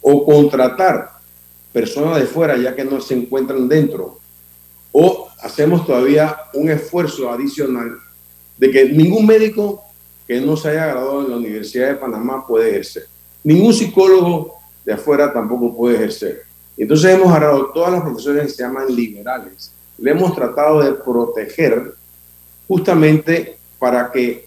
[0.02, 1.12] o contratar
[1.72, 4.20] personas de fuera ya que no se encuentran dentro
[4.94, 7.98] o hacemos todavía un esfuerzo adicional
[8.58, 9.84] de que ningún médico
[10.26, 13.08] que no se haya graduado en la Universidad de Panamá puede ejercer.
[13.44, 14.54] Ningún psicólogo
[14.86, 16.44] de afuera tampoco puede ejercer.
[16.78, 19.74] Entonces hemos agarrado todas las profesiones que se llaman liberales.
[19.98, 21.96] Le hemos tratado de proteger
[22.68, 24.46] justamente para que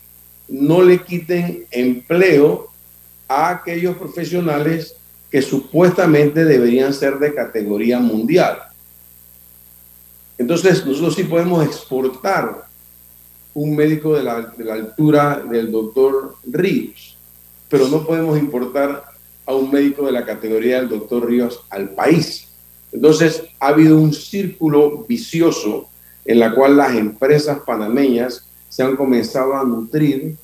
[0.48, 2.68] no le quiten empleo
[3.28, 4.94] a aquellos profesionales
[5.30, 8.59] que supuestamente deberían ser de categoría mundial.
[10.38, 12.66] Entonces, nosotros sí podemos exportar
[13.55, 17.16] un médico de la, de la altura del doctor Ríos,
[17.68, 19.05] pero no podemos importar
[19.46, 22.49] a un médico de la categoría del doctor Ríos al país.
[22.92, 25.88] Entonces, ha habido un círculo vicioso
[26.25, 30.37] en la cual las empresas panameñas se han comenzado a nutrir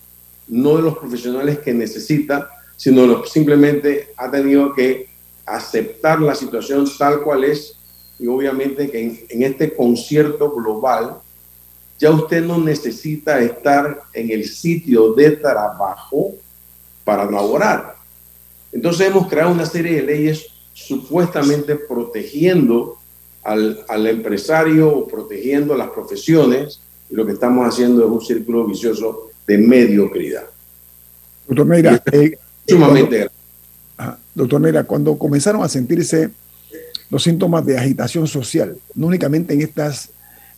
[0.48, 5.08] no de los profesionales que necesita, sino simplemente ha tenido que
[5.44, 7.76] aceptar la situación tal cual es
[8.22, 11.16] y obviamente que en, este concierto global
[11.98, 16.36] ya usted no necesita estar en el sitio de trabajo
[17.04, 17.96] para laborar.
[18.70, 22.96] Entonces hemos creado una serie de leyes supuestamente protegiendo
[23.42, 26.80] al, al, empresario o protegiendo las profesiones
[27.10, 30.44] y lo que estamos haciendo es un círculo vicioso de mediocridad.
[31.48, 33.28] Doctor Neira, eh, sumamente
[34.32, 36.30] doctor Neira, cuando comenzaron a sentirse
[37.12, 40.08] los síntomas de agitación social, no únicamente en estas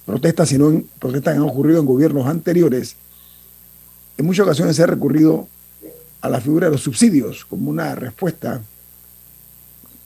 [0.07, 2.95] protestas, sino en protestas que han ocurrido en gobiernos anteriores,
[4.17, 5.49] en muchas ocasiones se ha recurrido
[6.21, 8.63] a la figura de los subsidios como una respuesta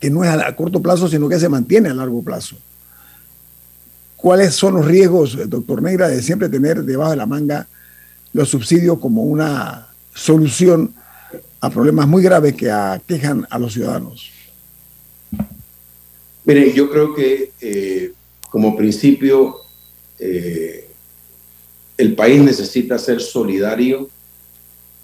[0.00, 2.56] que no es a corto plazo, sino que se mantiene a largo plazo.
[4.16, 7.68] ¿Cuáles son los riesgos, doctor Negra, de siempre tener debajo de la manga
[8.32, 10.94] los subsidios como una solución
[11.60, 14.30] a problemas muy graves que aquejan a los ciudadanos?
[16.48, 18.12] Mire, yo creo que eh,
[18.48, 19.56] como principio
[20.18, 20.88] eh,
[21.98, 24.08] el país necesita ser solidario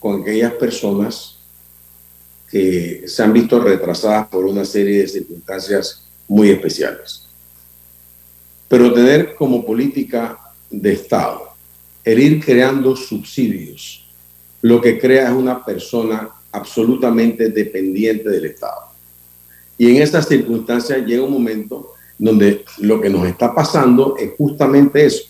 [0.00, 1.36] con aquellas personas
[2.50, 7.26] que se han visto retrasadas por una serie de circunstancias muy especiales.
[8.66, 10.38] Pero tener como política
[10.70, 11.50] de Estado
[12.04, 14.06] el ir creando subsidios,
[14.62, 18.93] lo que crea es una persona absolutamente dependiente del Estado.
[19.76, 25.04] Y en estas circunstancias llega un momento donde lo que nos está pasando es justamente
[25.04, 25.24] eso.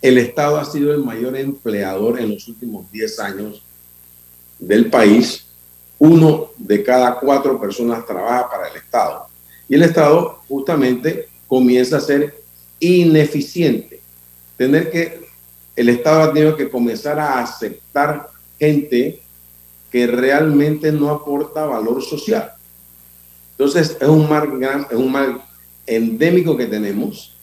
[0.00, 3.62] El Estado ha sido el mayor empleador en los últimos 10 años
[4.58, 5.46] del país.
[5.98, 9.26] Uno de cada cuatro personas trabaja para el Estado.
[9.68, 12.42] Y el Estado justamente comienza a ser
[12.80, 14.00] ineficiente.
[14.56, 15.22] Tener que,
[15.76, 18.28] el Estado ha tenido que comenzar a aceptar
[18.58, 19.22] gente
[19.90, 22.52] que realmente no aporta valor social.
[23.52, 24.48] Entonces, es un mal,
[24.90, 25.42] es un mal
[25.86, 27.34] endémico que tenemos.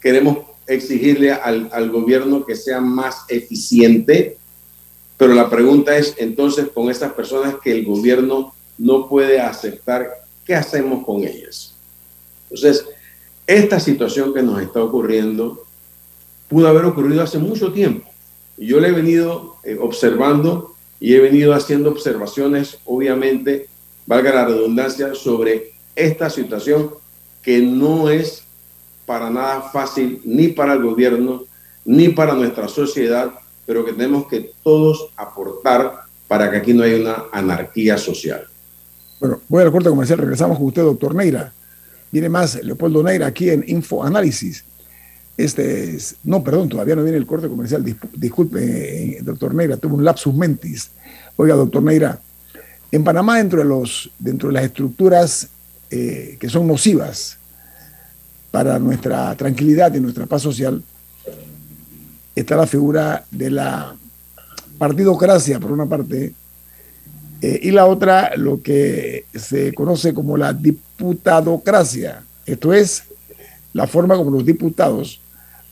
[0.00, 4.38] Queremos exigirle al, al gobierno que sea más eficiente,
[5.16, 10.08] pero la pregunta es entonces con esas personas que el gobierno no puede aceptar,
[10.44, 11.74] ¿qué hacemos con ellas?
[12.50, 12.86] Entonces,
[13.46, 15.64] esta situación que nos está ocurriendo
[16.48, 18.08] pudo haber ocurrido hace mucho tiempo.
[18.56, 23.68] Yo le he venido eh, observando y he venido haciendo observaciones, obviamente,
[24.06, 26.90] valga la redundancia, sobre esta situación
[27.42, 28.44] que no es
[29.06, 31.44] para nada fácil ni para el gobierno
[31.84, 33.30] ni para nuestra sociedad,
[33.66, 38.46] pero que tenemos que todos aportar para que aquí no haya una anarquía social.
[39.20, 41.52] Bueno, voy a la corte comercial, regresamos con usted, doctor Neira.
[42.10, 44.64] Viene más Leopoldo Neira aquí en Info Análisis.
[45.36, 47.84] Este es, no, perdón, todavía no viene el corte comercial.
[48.14, 50.90] Disculpe, eh, doctor Neira, tuve un lapsus mentis.
[51.36, 52.20] Oiga, doctor Neira,
[52.94, 55.48] en Panamá, dentro de, los, dentro de las estructuras
[55.90, 57.38] eh, que son nocivas
[58.52, 60.80] para nuestra tranquilidad y nuestra paz social,
[62.36, 63.96] está la figura de la
[64.78, 66.34] partidocracia, por una parte,
[67.42, 72.22] eh, y la otra, lo que se conoce como la diputadocracia.
[72.46, 73.02] Esto es
[73.72, 75.20] la forma como los diputados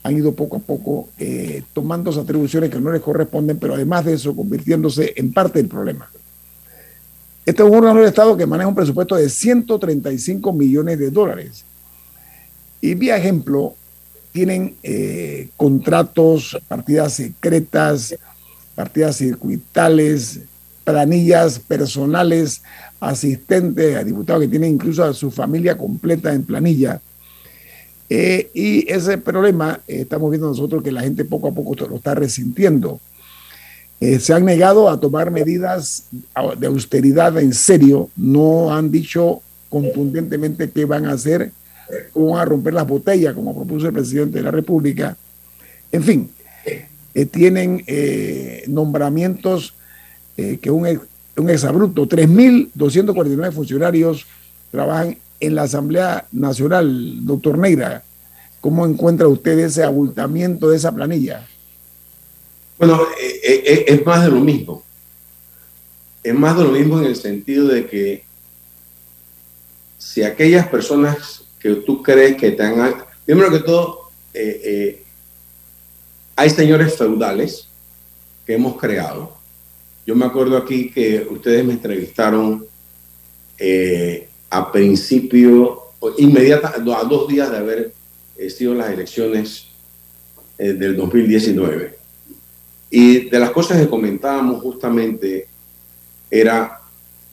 [0.03, 4.03] han ido poco a poco eh, tomando esas atribuciones que no les corresponden, pero además
[4.03, 6.09] de eso convirtiéndose en parte del problema.
[7.45, 11.65] Este es un órgano del Estado que maneja un presupuesto de 135 millones de dólares.
[12.81, 13.75] Y vía ejemplo,
[14.31, 18.15] tienen eh, contratos, partidas secretas,
[18.75, 20.39] partidas circuitales,
[20.83, 22.61] planillas personales,
[22.99, 27.01] asistentes a diputados que tienen incluso a su familia completa en planilla
[28.15, 31.95] eh, y ese problema eh, estamos viendo nosotros que la gente poco a poco lo
[31.95, 32.99] está resintiendo.
[34.03, 36.07] Eh, se han negado a tomar medidas
[36.57, 41.53] de austeridad en serio, no han dicho contundentemente qué van a hacer,
[42.11, 45.15] cómo van a romper las botellas, como propuso el presidente de la República.
[45.89, 46.29] En fin,
[47.31, 47.85] tienen
[48.67, 49.73] nombramientos
[50.35, 50.99] que un,
[51.37, 54.25] un exabrupto, 3.249 funcionarios
[54.69, 58.03] trabajan en la Asamblea Nacional, doctor Neira.
[58.59, 61.47] ¿Cómo encuentra usted ese abultamiento de esa planilla?
[62.85, 64.83] Bueno, eh, eh, eh, es más de lo mismo.
[66.21, 68.25] Es más de lo mismo en el sentido de que
[69.97, 72.95] si aquellas personas que tú crees que te han...
[73.25, 74.11] Primero que todo,
[76.35, 77.69] hay señores feudales
[78.45, 79.33] que hemos creado.
[80.05, 82.67] Yo me acuerdo aquí que ustedes me entrevistaron
[84.49, 85.83] a principio,
[86.17, 87.93] inmediata, a dos días de haber
[88.49, 89.69] sido las elecciones
[90.57, 92.02] del 2019.
[92.95, 95.47] Y de las cosas que comentábamos justamente
[96.29, 96.79] era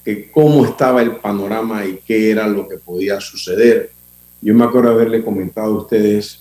[0.03, 3.91] que cómo estaba el panorama y qué era lo que podía suceder.
[4.41, 6.41] Yo me acuerdo haberle comentado a ustedes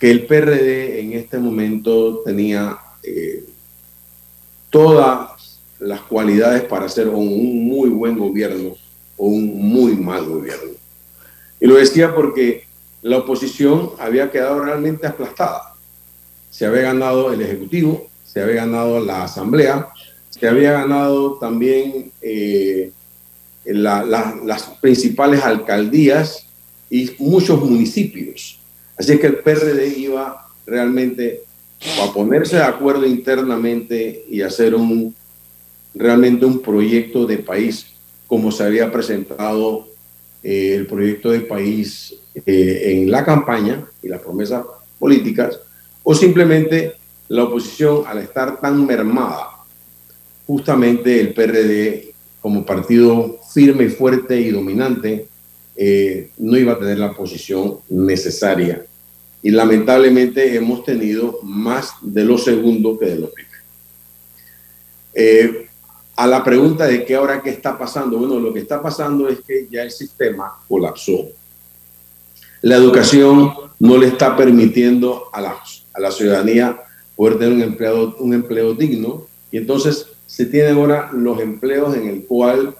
[0.00, 3.44] que el PRD en este momento tenía eh,
[4.70, 8.74] todas las cualidades para ser un muy buen gobierno
[9.16, 10.72] o un muy mal gobierno.
[11.60, 12.64] Y lo decía porque
[13.02, 15.76] la oposición había quedado realmente aplastada.
[16.50, 19.88] Se había ganado el Ejecutivo, se había ganado la Asamblea,
[20.30, 22.90] se había ganado también eh,
[23.64, 26.46] las principales alcaldías
[26.90, 28.58] y muchos municipios.
[28.98, 31.42] Así que el PRD iba realmente
[32.02, 35.14] a ponerse de acuerdo internamente y hacer un
[35.94, 37.86] realmente un proyecto de país
[38.26, 39.88] como se había presentado
[40.42, 44.64] eh, el proyecto de país eh, en la campaña y las promesas
[44.98, 45.58] políticas,
[46.02, 46.94] o simplemente
[47.28, 49.50] la oposición al estar tan mermada,
[50.46, 55.26] justamente el PRD como partido firme fuerte y dominante,
[55.74, 58.86] eh, no iba a tener la posición necesaria.
[59.42, 63.56] Y lamentablemente hemos tenido más de lo segundo que de lo primero.
[66.16, 69.40] a la pregunta de qué ahora qué está pasando, bueno, lo que está pasando es
[69.40, 71.28] que ya el sistema colapsó.
[72.62, 75.56] La educación no le está permitiendo a la,
[75.92, 76.85] a la ciudadanía
[77.16, 79.26] poder tener un, empleado, un empleo digno.
[79.50, 82.74] Y entonces se tienen ahora los empleos en el cual,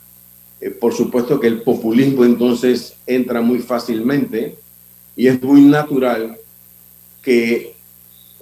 [0.60, 4.56] eh, por supuesto que el populismo entonces entra muy fácilmente
[5.16, 6.36] y es muy natural
[7.22, 7.74] que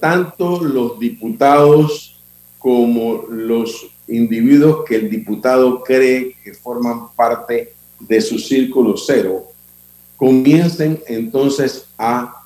[0.01, 2.21] tanto los diputados
[2.59, 9.45] como los individuos que el diputado cree que forman parte de su círculo cero,
[10.17, 12.44] comiencen entonces a,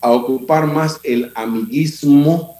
[0.00, 2.56] a ocupar más el amiguismo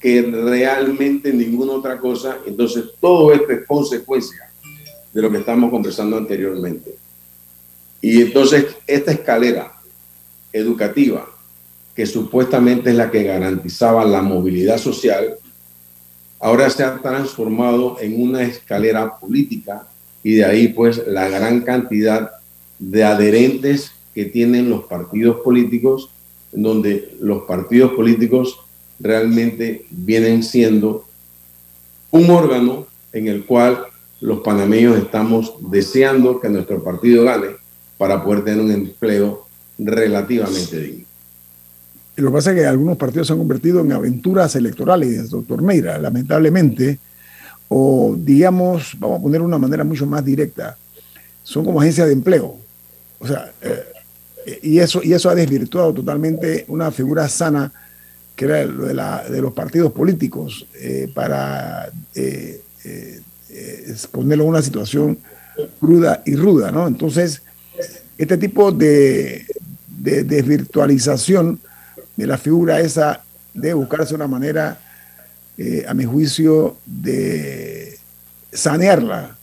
[0.00, 2.38] que realmente ninguna otra cosa.
[2.46, 4.50] Entonces, todo esto es consecuencia
[5.12, 6.94] de lo que estamos conversando anteriormente.
[8.00, 9.72] Y entonces, esta escalera
[10.52, 11.28] educativa,
[11.94, 15.36] que supuestamente es la que garantizaba la movilidad social,
[16.38, 19.88] ahora se ha transformado en una escalera política
[20.22, 22.30] y de ahí pues la gran cantidad
[22.78, 26.10] de adherentes que tienen los partidos políticos,
[26.52, 28.58] donde los partidos políticos
[28.98, 31.04] realmente vienen siendo
[32.10, 33.86] un órgano en el cual
[34.20, 37.48] los panameños estamos deseando que nuestro partido gane
[37.96, 39.46] para poder tener un empleo
[39.78, 41.04] relativamente digno.
[42.16, 45.62] Y lo que pasa es que algunos partidos se han convertido en aventuras electorales, doctor
[45.62, 46.98] Meira, lamentablemente,
[47.68, 50.76] o digamos, vamos a poner una manera mucho más directa,
[51.44, 52.56] son como agencias de empleo.
[53.20, 53.84] O sea, eh,
[54.62, 57.72] y, eso, y eso ha desvirtuado totalmente una figura sana
[58.36, 62.62] que era lo de, la, de los partidos políticos eh, para eh,
[64.12, 65.18] ponerlo en una situación
[65.80, 66.86] cruda y ruda, ¿no?
[66.86, 67.42] Entonces,
[68.16, 69.44] este tipo de,
[69.88, 71.60] de desvirtualización
[72.16, 73.22] de la figura esa
[73.54, 74.78] de buscarse una manera,
[75.56, 77.98] eh, a mi juicio, de
[78.52, 79.36] sanearla,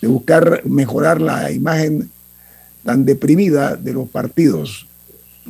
[0.00, 2.10] de buscar mejorar la imagen
[2.84, 4.86] tan deprimida de los partidos.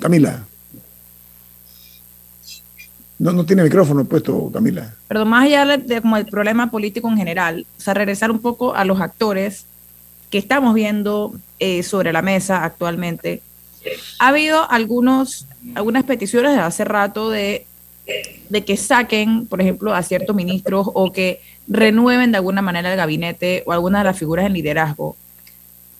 [0.00, 0.44] Camila.
[3.18, 4.94] No, no tiene micrófono puesto, Camila.
[5.08, 8.74] Pero más allá de, como el problema político en general, o sea, regresar un poco
[8.74, 9.66] a los actores
[10.30, 13.42] que estamos viendo eh, sobre la mesa actualmente.
[14.18, 17.66] Ha habido algunos algunas peticiones de hace rato de,
[18.48, 22.96] de que saquen, por ejemplo, a ciertos ministros o que renueven de alguna manera el
[22.96, 25.16] gabinete o alguna de las figuras en liderazgo.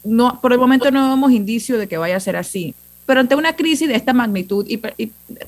[0.04, 2.74] No, por el momento no vemos indicio de que vaya a ser así.
[3.06, 4.80] Pero ante una crisis de esta magnitud y,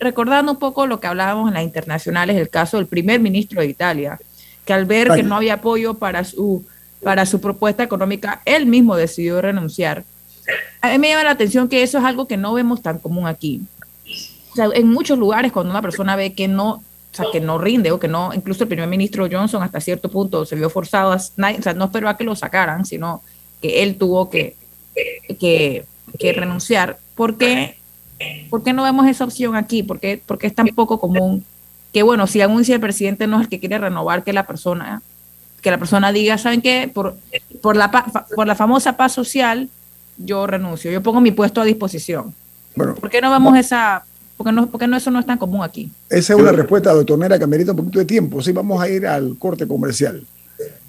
[0.01, 3.69] recordando un poco lo que hablábamos en las internacionales, el caso del primer ministro de
[3.69, 4.19] Italia,
[4.65, 6.65] que al ver que no había apoyo para su,
[7.03, 10.05] para su propuesta económica, él mismo decidió renunciar.
[10.81, 13.27] A mí me llama la atención que eso es algo que no vemos tan común
[13.27, 13.63] aquí.
[14.53, 16.83] O sea, en muchos lugares cuando una persona ve que no, o
[17.13, 20.45] sea, que no rinde o que no, incluso el primer ministro Johnson hasta cierto punto
[20.45, 23.23] se vio forzado, a, o sea, no esperó a que lo sacaran, sino
[23.63, 24.57] que él tuvo que,
[25.39, 25.87] que,
[26.19, 26.99] que renunciar.
[27.15, 27.77] ¿Por qué,
[28.51, 29.83] ¿Por qué no vemos esa opción aquí?
[29.83, 31.45] ¿Por qué, porque es tan poco común
[31.93, 34.47] que, bueno, si aún si el presidente no es el que quiere renovar, que la
[34.47, 35.03] persona,
[35.61, 36.91] que la persona diga, ¿saben qué?
[36.93, 37.17] Por,
[37.61, 37.91] por, la,
[38.35, 39.69] por la famosa paz social,
[40.19, 42.35] yo renuncio, yo pongo mi puesto a disposición.
[42.75, 44.05] Bueno, ¿Por qué no vemos esa
[44.43, 45.91] porque, no, porque no, eso no es tan común aquí.
[46.09, 48.43] Esa es una respuesta, doctor Nera, que merita un poquito de tiempo.
[48.43, 50.25] Sí, vamos a ir al corte comercial.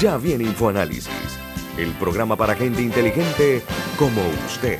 [0.00, 1.08] Ya viene InfoAnálisis,
[1.76, 3.62] el programa para gente inteligente
[3.98, 4.78] como usted.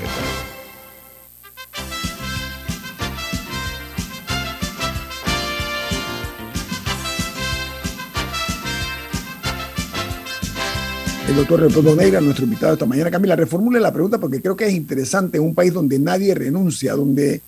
[11.29, 13.11] El doctor Leopoldo Negra, nuestro invitado esta mañana.
[13.11, 16.95] Camila, reformule la pregunta porque creo que es interesante en un país donde nadie renuncia,
[16.95, 17.43] donde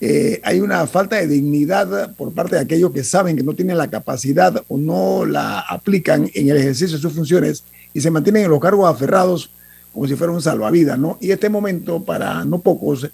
[0.00, 3.76] eh, hay una falta de dignidad por parte de aquellos que saben que no tienen
[3.76, 8.44] la capacidad o no la aplican en el ejercicio de sus funciones y se mantienen
[8.44, 9.50] en los cargos aferrados
[9.92, 11.18] como si fuera un salvavidas, ¿no?
[11.20, 13.10] Y este momento, para no pocos,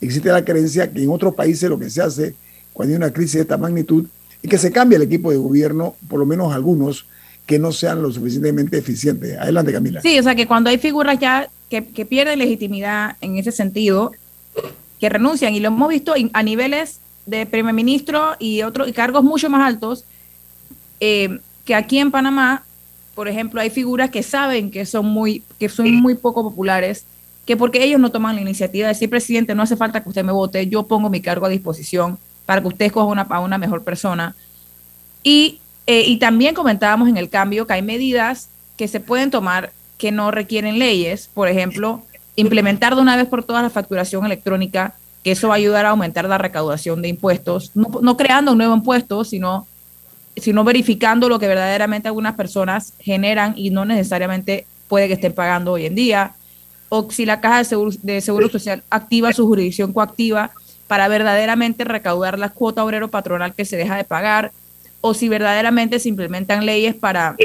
[0.00, 2.34] existe la creencia que en otros países lo que se hace
[2.72, 4.06] cuando hay una crisis de esta magnitud
[4.40, 7.06] y que se cambia el equipo de gobierno, por lo menos algunos,
[7.44, 9.36] que no sean lo suficientemente eficientes.
[9.36, 10.00] Adelante, Camila.
[10.02, 14.12] Sí, o sea que cuando hay figuras ya que, que pierden legitimidad en ese sentido,
[15.00, 19.48] que renuncian, y lo hemos visto a niveles de primer ministro y otros cargos mucho
[19.48, 20.04] más altos,
[21.00, 22.64] eh, que aquí en Panamá,
[23.14, 27.04] por ejemplo, hay figuras que saben que son muy, que son muy poco populares,
[27.46, 30.24] que porque ellos no toman la iniciativa de decir, presidente, no hace falta que usted
[30.24, 33.58] me vote, yo pongo mi cargo a disposición para que usted escoja una, a una
[33.58, 34.36] mejor persona.
[35.22, 39.72] Y eh, y también comentábamos en el cambio que hay medidas que se pueden tomar
[39.98, 42.04] que no requieren leyes, por ejemplo,
[42.40, 45.90] implementar de una vez por todas la facturación electrónica, que eso va a ayudar a
[45.90, 49.66] aumentar la recaudación de impuestos, no, creando un nuevo impuesto, sino,
[50.36, 55.72] sino verificando lo que verdaderamente algunas personas generan y no necesariamente puede que estén pagando
[55.72, 56.34] hoy en día,
[56.88, 60.50] o si la Caja de Seguro, de Seguro Social activa su jurisdicción coactiva
[60.88, 64.50] para verdaderamente recaudar la cuota obrero patronal que se deja de pagar,
[65.00, 67.36] o si verdaderamente se implementan leyes para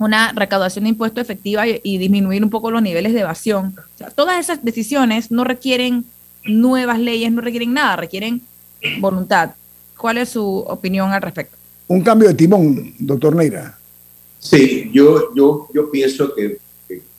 [0.00, 3.76] una recaudación de impuestos efectiva y, disminuir un poco los niveles de evasión.
[4.14, 6.06] todas esas decisiones no requieren
[6.44, 8.40] nuevas leyes, no requieren nada, requieren
[8.98, 9.50] voluntad.
[9.98, 11.56] ¿Cuál es su opinión al respecto?
[11.86, 13.78] Un cambio de timón, doctor Neira.
[14.38, 16.58] Sí, yo, yo, yo pienso que,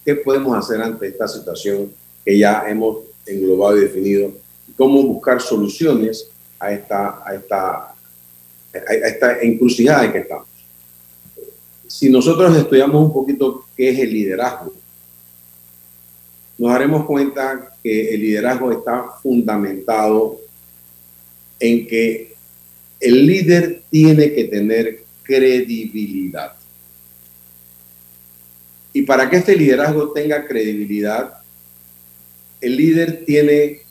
[0.04, 1.92] qué podemos hacer ante esta situación
[2.26, 4.32] que ya hemos englobado y definido,
[4.76, 6.28] cómo buscar soluciones
[6.60, 7.92] a esta, a esta
[8.74, 10.48] a esta encrucijada en que estamos.
[11.92, 14.74] Si nosotros estudiamos un poquito qué es el liderazgo,
[16.58, 20.40] nos daremos cuenta que el liderazgo está fundamentado
[21.60, 22.34] en que
[22.98, 26.54] el líder tiene que tener credibilidad.
[28.94, 31.42] Y para que este liderazgo tenga credibilidad,
[32.62, 33.82] el líder tiene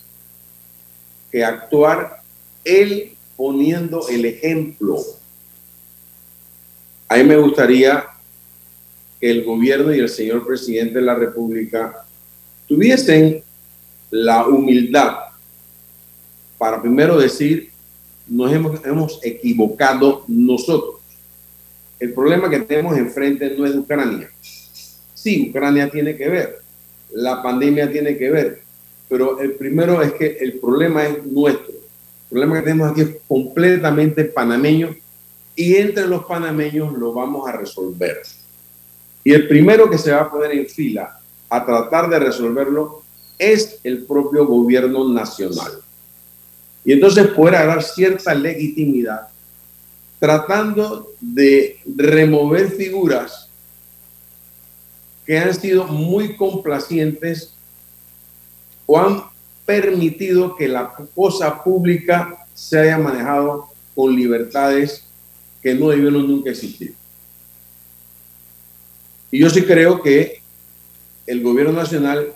[1.30, 2.22] que actuar
[2.64, 5.19] él poniendo el ejemplo.
[7.11, 8.04] A mí me gustaría
[9.20, 12.06] que el gobierno y el señor presidente de la República
[12.68, 13.42] tuviesen
[14.12, 15.16] la humildad
[16.56, 17.70] para primero decir,
[18.28, 21.00] nos hemos, hemos equivocado nosotros.
[21.98, 24.30] El problema que tenemos enfrente no es Ucrania.
[25.12, 26.61] Sí, Ucrania tiene que ver,
[27.12, 28.62] la pandemia tiene que ver,
[29.08, 31.72] pero el primero es que el problema es nuestro.
[31.72, 34.94] El problema que tenemos aquí es completamente panameño
[35.55, 38.22] y entre los panameños lo vamos a resolver.
[39.22, 43.03] Y el primero que se va a poner en fila a tratar de resolverlo
[43.38, 45.72] es el propio gobierno nacional.
[46.84, 49.28] Y entonces poder dar cierta legitimidad
[50.18, 53.48] tratando de remover figuras
[55.24, 57.55] que han sido muy complacientes
[58.86, 59.22] o han
[59.64, 65.05] permitido que la cosa pública se haya manejado con libertades
[65.62, 66.94] que no debieron nunca existir.
[69.30, 70.40] Y yo sí creo que
[71.26, 72.32] el gobierno nacional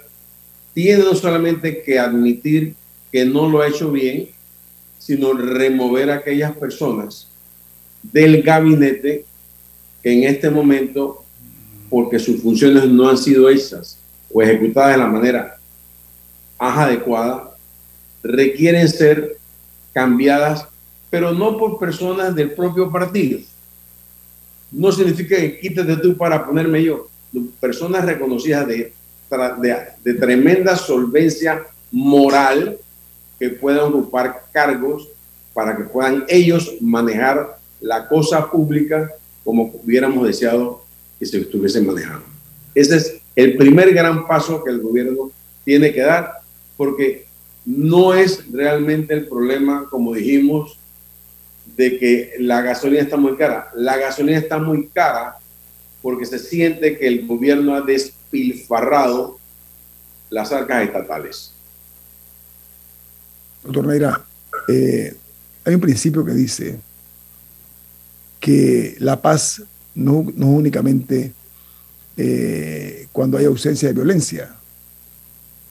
[0.72, 2.74] tiene no solamente que admitir
[3.10, 4.28] que no lo ha hecho bien,
[4.98, 7.28] sino remover a aquellas personas
[8.02, 9.24] del gabinete
[10.02, 11.24] que en este momento,
[11.88, 13.98] porque sus funciones no han sido hechas
[14.32, 15.56] o ejecutadas de la manera
[16.58, 17.56] más adecuada,
[18.22, 19.36] requieren ser
[19.92, 20.66] cambiadas,
[21.14, 23.38] pero no por personas del propio partido.
[24.72, 27.06] No significa que quítate tú para ponerme yo.
[27.60, 28.92] Personas reconocidas de,
[30.02, 31.62] de, tremenda solvencia
[31.92, 32.76] moral
[33.38, 35.08] que puedan ocupar cargos
[35.52, 39.08] para que puedan ellos manejar la cosa pública
[39.44, 40.82] como hubiéramos deseado
[41.20, 42.26] que se estuviese manejando.
[42.74, 45.30] Ese es el primer gran paso que el gobierno
[45.64, 46.40] tiene que dar,
[46.76, 47.26] porque
[47.64, 50.80] no es realmente el problema, como dijimos,
[51.76, 53.70] de que la gasolina está muy cara.
[53.74, 55.36] La gasolina está muy cara
[56.02, 59.38] porque se siente que el gobierno ha despilfarrado
[60.30, 61.52] las arcas estatales.
[63.62, 64.22] Doctor Neira,
[64.68, 65.14] eh,
[65.64, 66.78] hay un principio que dice
[68.38, 69.62] que la paz
[69.94, 71.32] no, no únicamente
[72.16, 74.54] eh, cuando hay ausencia de violencia,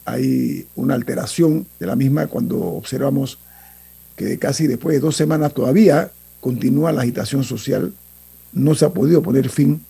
[0.05, 3.37] hay una alteración de la misma cuando observamos
[4.15, 7.93] que casi después de dos semanas todavía continúa la agitación social,
[8.51, 9.81] no se ha podido poner fin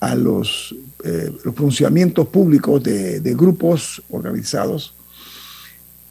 [0.00, 0.74] a los,
[1.04, 4.94] eh, los pronunciamientos públicos de, grupos organizados.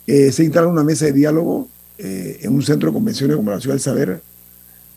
[0.07, 3.59] Eh, se instala una mesa de diálogo eh, en un centro de convenciones como la
[3.59, 4.22] Ciudad del Saber.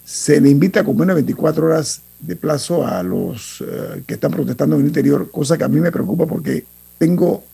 [0.04, 3.62] Se le invita menos de 24 horas de plazo a los
[4.06, 6.64] que están protestando en el interior, cosa que a mí me preocupa porque
[6.96, 7.44] tengo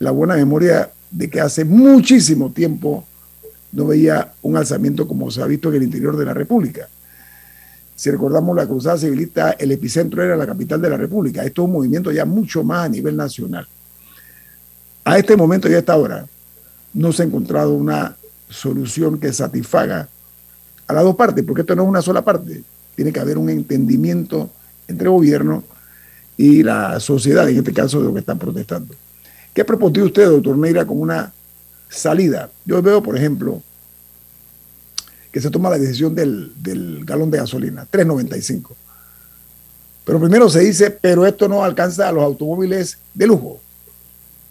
[0.00, 3.06] la buena memoria de que hace muchísimo tiempo
[3.74, 6.88] no veía un alzamiento como se ha visto en el interior de la República.
[7.96, 11.44] Si recordamos la cruzada civilista, el epicentro era la capital de la República.
[11.44, 13.66] Esto es un movimiento ya mucho más a nivel nacional.
[15.04, 16.26] A este momento y a esta hora
[16.92, 18.16] no se ha encontrado una
[18.48, 20.08] solución que satisfaga
[20.86, 22.62] a las dos partes, porque esto no es una sola parte.
[22.94, 24.50] Tiene que haber un entendimiento
[24.86, 25.64] entre gobierno
[26.36, 28.94] y la sociedad, en este caso de lo que están protestando.
[29.52, 31.32] ¿Qué propondría usted, doctor Neira, como una
[31.88, 32.50] salida?
[32.64, 33.62] Yo veo, por ejemplo,
[35.34, 36.52] que se toma la decisión del,
[37.04, 38.70] galón de gasolina, 3.95.
[40.04, 43.60] Pero primero se dice, pero esto no alcanza a los automóviles de lujo.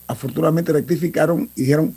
[0.08, 1.96] Afortunadamente rectificaron y dijeron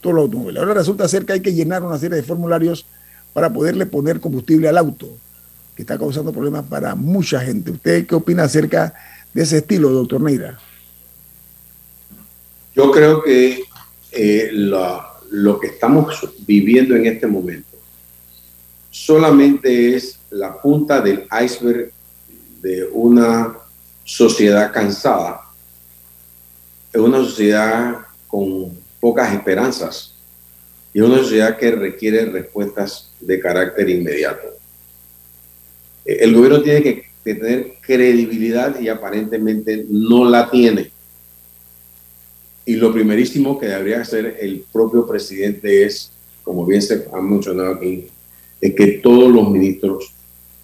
[0.00, 0.60] todos los automóviles.
[0.60, 2.86] Ahora resulta ser que hay que llenar una serie de formularios
[3.32, 5.08] para poderle poner combustible al auto,
[5.74, 7.72] que está causando problemas para mucha gente.
[7.72, 8.94] ¿Usted qué opina acerca
[9.34, 10.58] de ese estilo, doctor Neira?
[12.76, 13.64] Yo creo que
[14.12, 17.70] eh, lo que estamos viviendo en este momento
[18.90, 21.92] solamente es la punta del iceberg
[22.60, 23.56] de una
[24.04, 25.42] sociedad cansada,
[26.92, 30.14] es una sociedad con pocas esperanzas
[30.92, 34.48] y una sociedad que requiere respuestas de carácter inmediato.
[36.04, 40.90] Eh, el gobierno tiene que tener credibilidad y aparentemente no la tiene.
[42.70, 46.12] Y lo primerísimo que debería hacer el propio presidente es,
[46.44, 48.06] como bien se ha mencionado aquí,
[48.60, 50.12] es que todos los ministros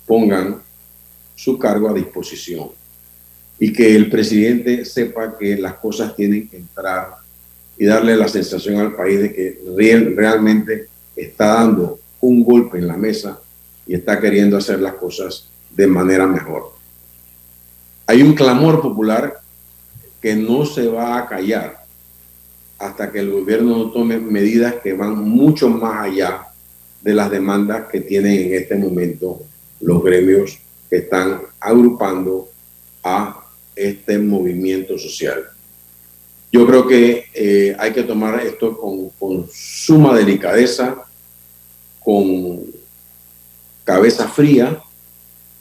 [0.07, 0.63] pongan
[1.35, 2.69] su cargo a disposición
[3.59, 7.09] y que el presidente sepa que las cosas tienen que entrar
[7.77, 9.61] y darle la sensación al país de que
[10.15, 10.87] realmente
[11.17, 13.41] está dando un golpe en la mesa
[13.85, 16.71] y está queriendo hacer las cosas de manera mejor.
[18.07, 19.41] Hay un clamor popular
[20.23, 21.85] que no se va a callar
[22.79, 26.47] hasta que el gobierno no tome medidas que van mucho más allá
[27.01, 29.43] de las demandas que tienen en este momento
[29.81, 30.59] los gremios
[30.91, 32.49] que están agrupando
[33.03, 35.45] a este movimiento social.
[36.53, 41.05] Yo creo que eh, hay que tomar esto con, con suma delicadeza,
[42.01, 42.65] con
[43.85, 44.81] cabeza fría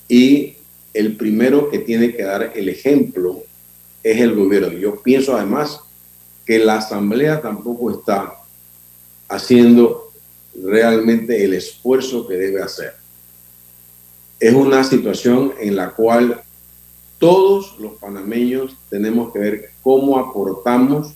[0.07, 0.55] y
[0.93, 3.43] el primero que tiene que dar el ejemplo
[4.03, 4.71] es el gobierno.
[4.71, 5.79] Yo pienso además
[6.45, 8.33] que la Asamblea tampoco está
[9.27, 10.11] haciendo
[10.63, 12.93] realmente el esfuerzo que debe hacer.
[14.39, 16.41] Es una situación en la cual
[17.17, 21.13] todos los panameños tenemos que ver cómo aportamos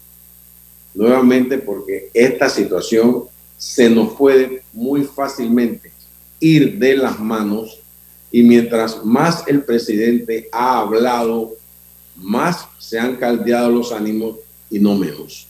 [0.94, 3.26] nuevamente porque esta situación
[3.58, 5.92] se nos puede muy fácilmente
[6.40, 7.80] ir de las manos
[8.32, 11.52] y mientras más el presidente ha hablado,
[12.16, 14.38] más se han caldeado los ánimos
[14.70, 15.48] y no menos.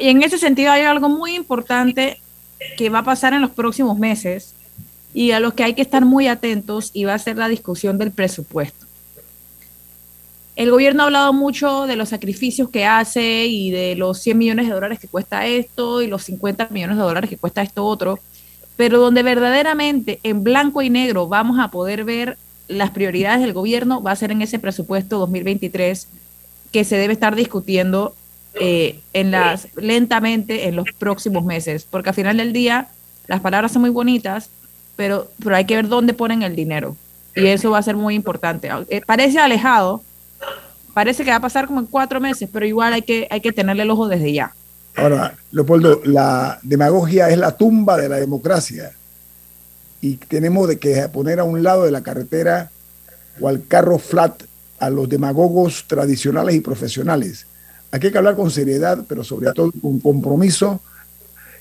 [0.00, 2.20] Y en ese sentido hay algo muy importante
[2.76, 4.54] que va a pasar en los próximos meses
[5.12, 7.98] y a los que hay que estar muy atentos y va a ser la discusión
[7.98, 8.86] del presupuesto.
[10.56, 14.68] El gobierno ha hablado mucho de los sacrificios que hace y de los 100 millones
[14.68, 18.20] de dólares que cuesta esto y los 50 millones de dólares que cuesta esto otro,
[18.76, 24.02] pero donde verdaderamente en blanco y negro vamos a poder ver las prioridades del gobierno
[24.02, 26.08] va a ser en ese presupuesto 2023
[26.74, 28.16] que se debe estar discutiendo
[28.54, 32.88] eh, en las, lentamente en los próximos meses, porque al final del día
[33.28, 34.50] las palabras son muy bonitas,
[34.96, 36.96] pero, pero hay que ver dónde ponen el dinero.
[37.36, 38.70] Y eso va a ser muy importante.
[38.88, 40.02] Eh, parece alejado,
[40.94, 43.52] parece que va a pasar como en cuatro meses, pero igual hay que, hay que
[43.52, 44.52] tenerle el ojo desde ya.
[44.96, 48.90] Ahora, Leopoldo, la demagogia es la tumba de la democracia
[50.00, 52.72] y tenemos de que poner a un lado de la carretera
[53.40, 54.42] o al carro flat
[54.78, 57.46] a los demagogos tradicionales y profesionales.
[57.90, 60.80] Aquí hay que hablar con seriedad, pero sobre todo con compromiso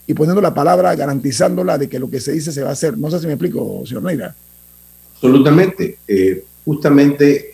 [0.07, 2.97] y poniendo la palabra, garantizándola de que lo que se dice se va a hacer.
[2.97, 4.36] No sé si me explico, señor Neira.
[5.16, 5.99] Absolutamente.
[6.07, 7.53] Eh, justamente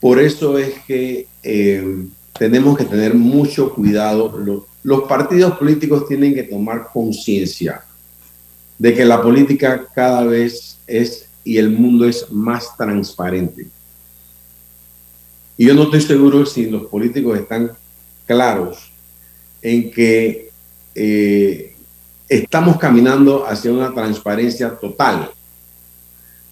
[0.00, 2.06] por eso es que eh,
[2.38, 4.38] tenemos que tener mucho cuidado.
[4.38, 7.82] Los, los partidos políticos tienen que tomar conciencia
[8.78, 13.66] de que la política cada vez es y el mundo es más transparente.
[15.58, 17.72] Y yo no estoy seguro si los políticos están
[18.26, 18.90] claros
[19.60, 20.50] en que
[20.94, 21.76] eh,
[22.28, 25.30] estamos caminando hacia una transparencia total.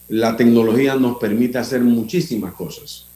[0.09, 3.07] La tecnología nos permite hacer muchísimas cosas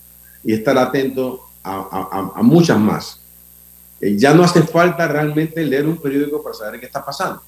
[0.42, 3.20] y estar atento a, muchas más.
[4.00, 7.42] Eh, ya no hace falta realmente leer un periódico para saber qué está pasando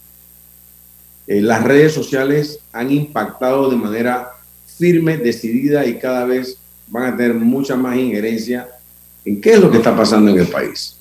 [1.26, 4.32] eh, las redes sociales han impactado de manera
[4.66, 6.58] firme, decidida y cada vez
[6.88, 8.68] van a tener mucha más injerencia
[9.24, 10.98] en qué es lo que está pasando en el país.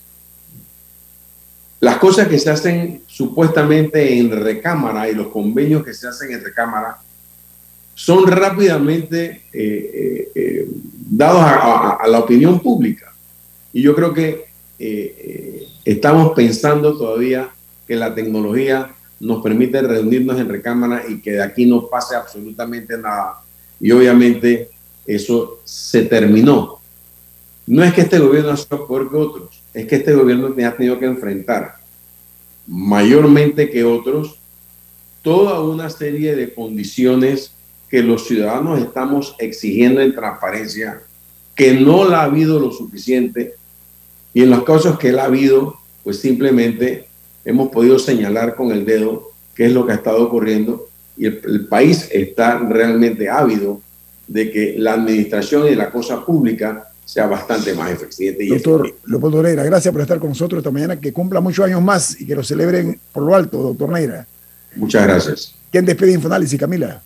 [1.80, 6.44] Las cosas que se hacen supuestamente en recámara y los convenios que se hacen en
[6.44, 6.98] recámara
[7.96, 10.68] son rápidamente eh, eh,
[11.10, 13.14] dados a, la opinión pública.
[13.74, 14.46] Y yo creo que
[15.86, 17.50] estamos pensando todavía
[17.88, 22.98] que la tecnología nos permite reunirnos en recámara y que de aquí no pase absolutamente
[22.98, 23.44] nada.
[23.80, 24.70] Y obviamente
[25.06, 26.80] eso se terminó.
[27.68, 31.00] No es que este gobierno sea peor que otros, es que este gobierno ha tenido
[31.00, 31.76] que enfrentar
[32.68, 34.40] mayormente que otros
[35.22, 37.52] toda una serie de condiciones
[37.90, 41.02] que los ciudadanos estamos exigiendo en transparencia,
[41.56, 43.56] que no la ha habido lo suficiente
[44.34, 47.08] y en los casos que la ha habido, pues simplemente
[47.44, 50.88] hemos podido señalar con el dedo qué es lo que ha estado ocurriendo
[51.18, 53.82] y el, país está realmente ávido
[54.28, 58.48] de que la administración y la cosa pública sea bastante más eficiente.
[58.48, 62.20] doctor Leopoldo Neira, gracias por estar con nosotros esta mañana, que cumpla muchos años más
[62.20, 64.26] y que lo celebren por lo alto, doctor Neira.
[64.76, 65.56] Muchas gracias.
[65.72, 67.02] ¿Quién despide Infoanálisis, Camila?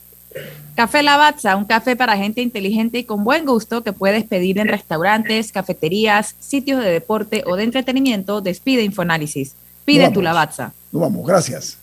[0.75, 4.67] Café Lavazza, un café para gente inteligente y con buen gusto que puedes pedir en
[4.67, 8.41] restaurantes, cafeterías, sitios de deporte o de entretenimiento.
[8.41, 9.55] Despide Infoanálisis.
[9.85, 10.73] Pide tu Lavazza.
[10.91, 11.77] Nos vamos, gracias.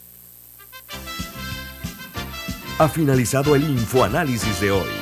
[2.78, 5.01] Ha finalizado el infoanálisis de hoy.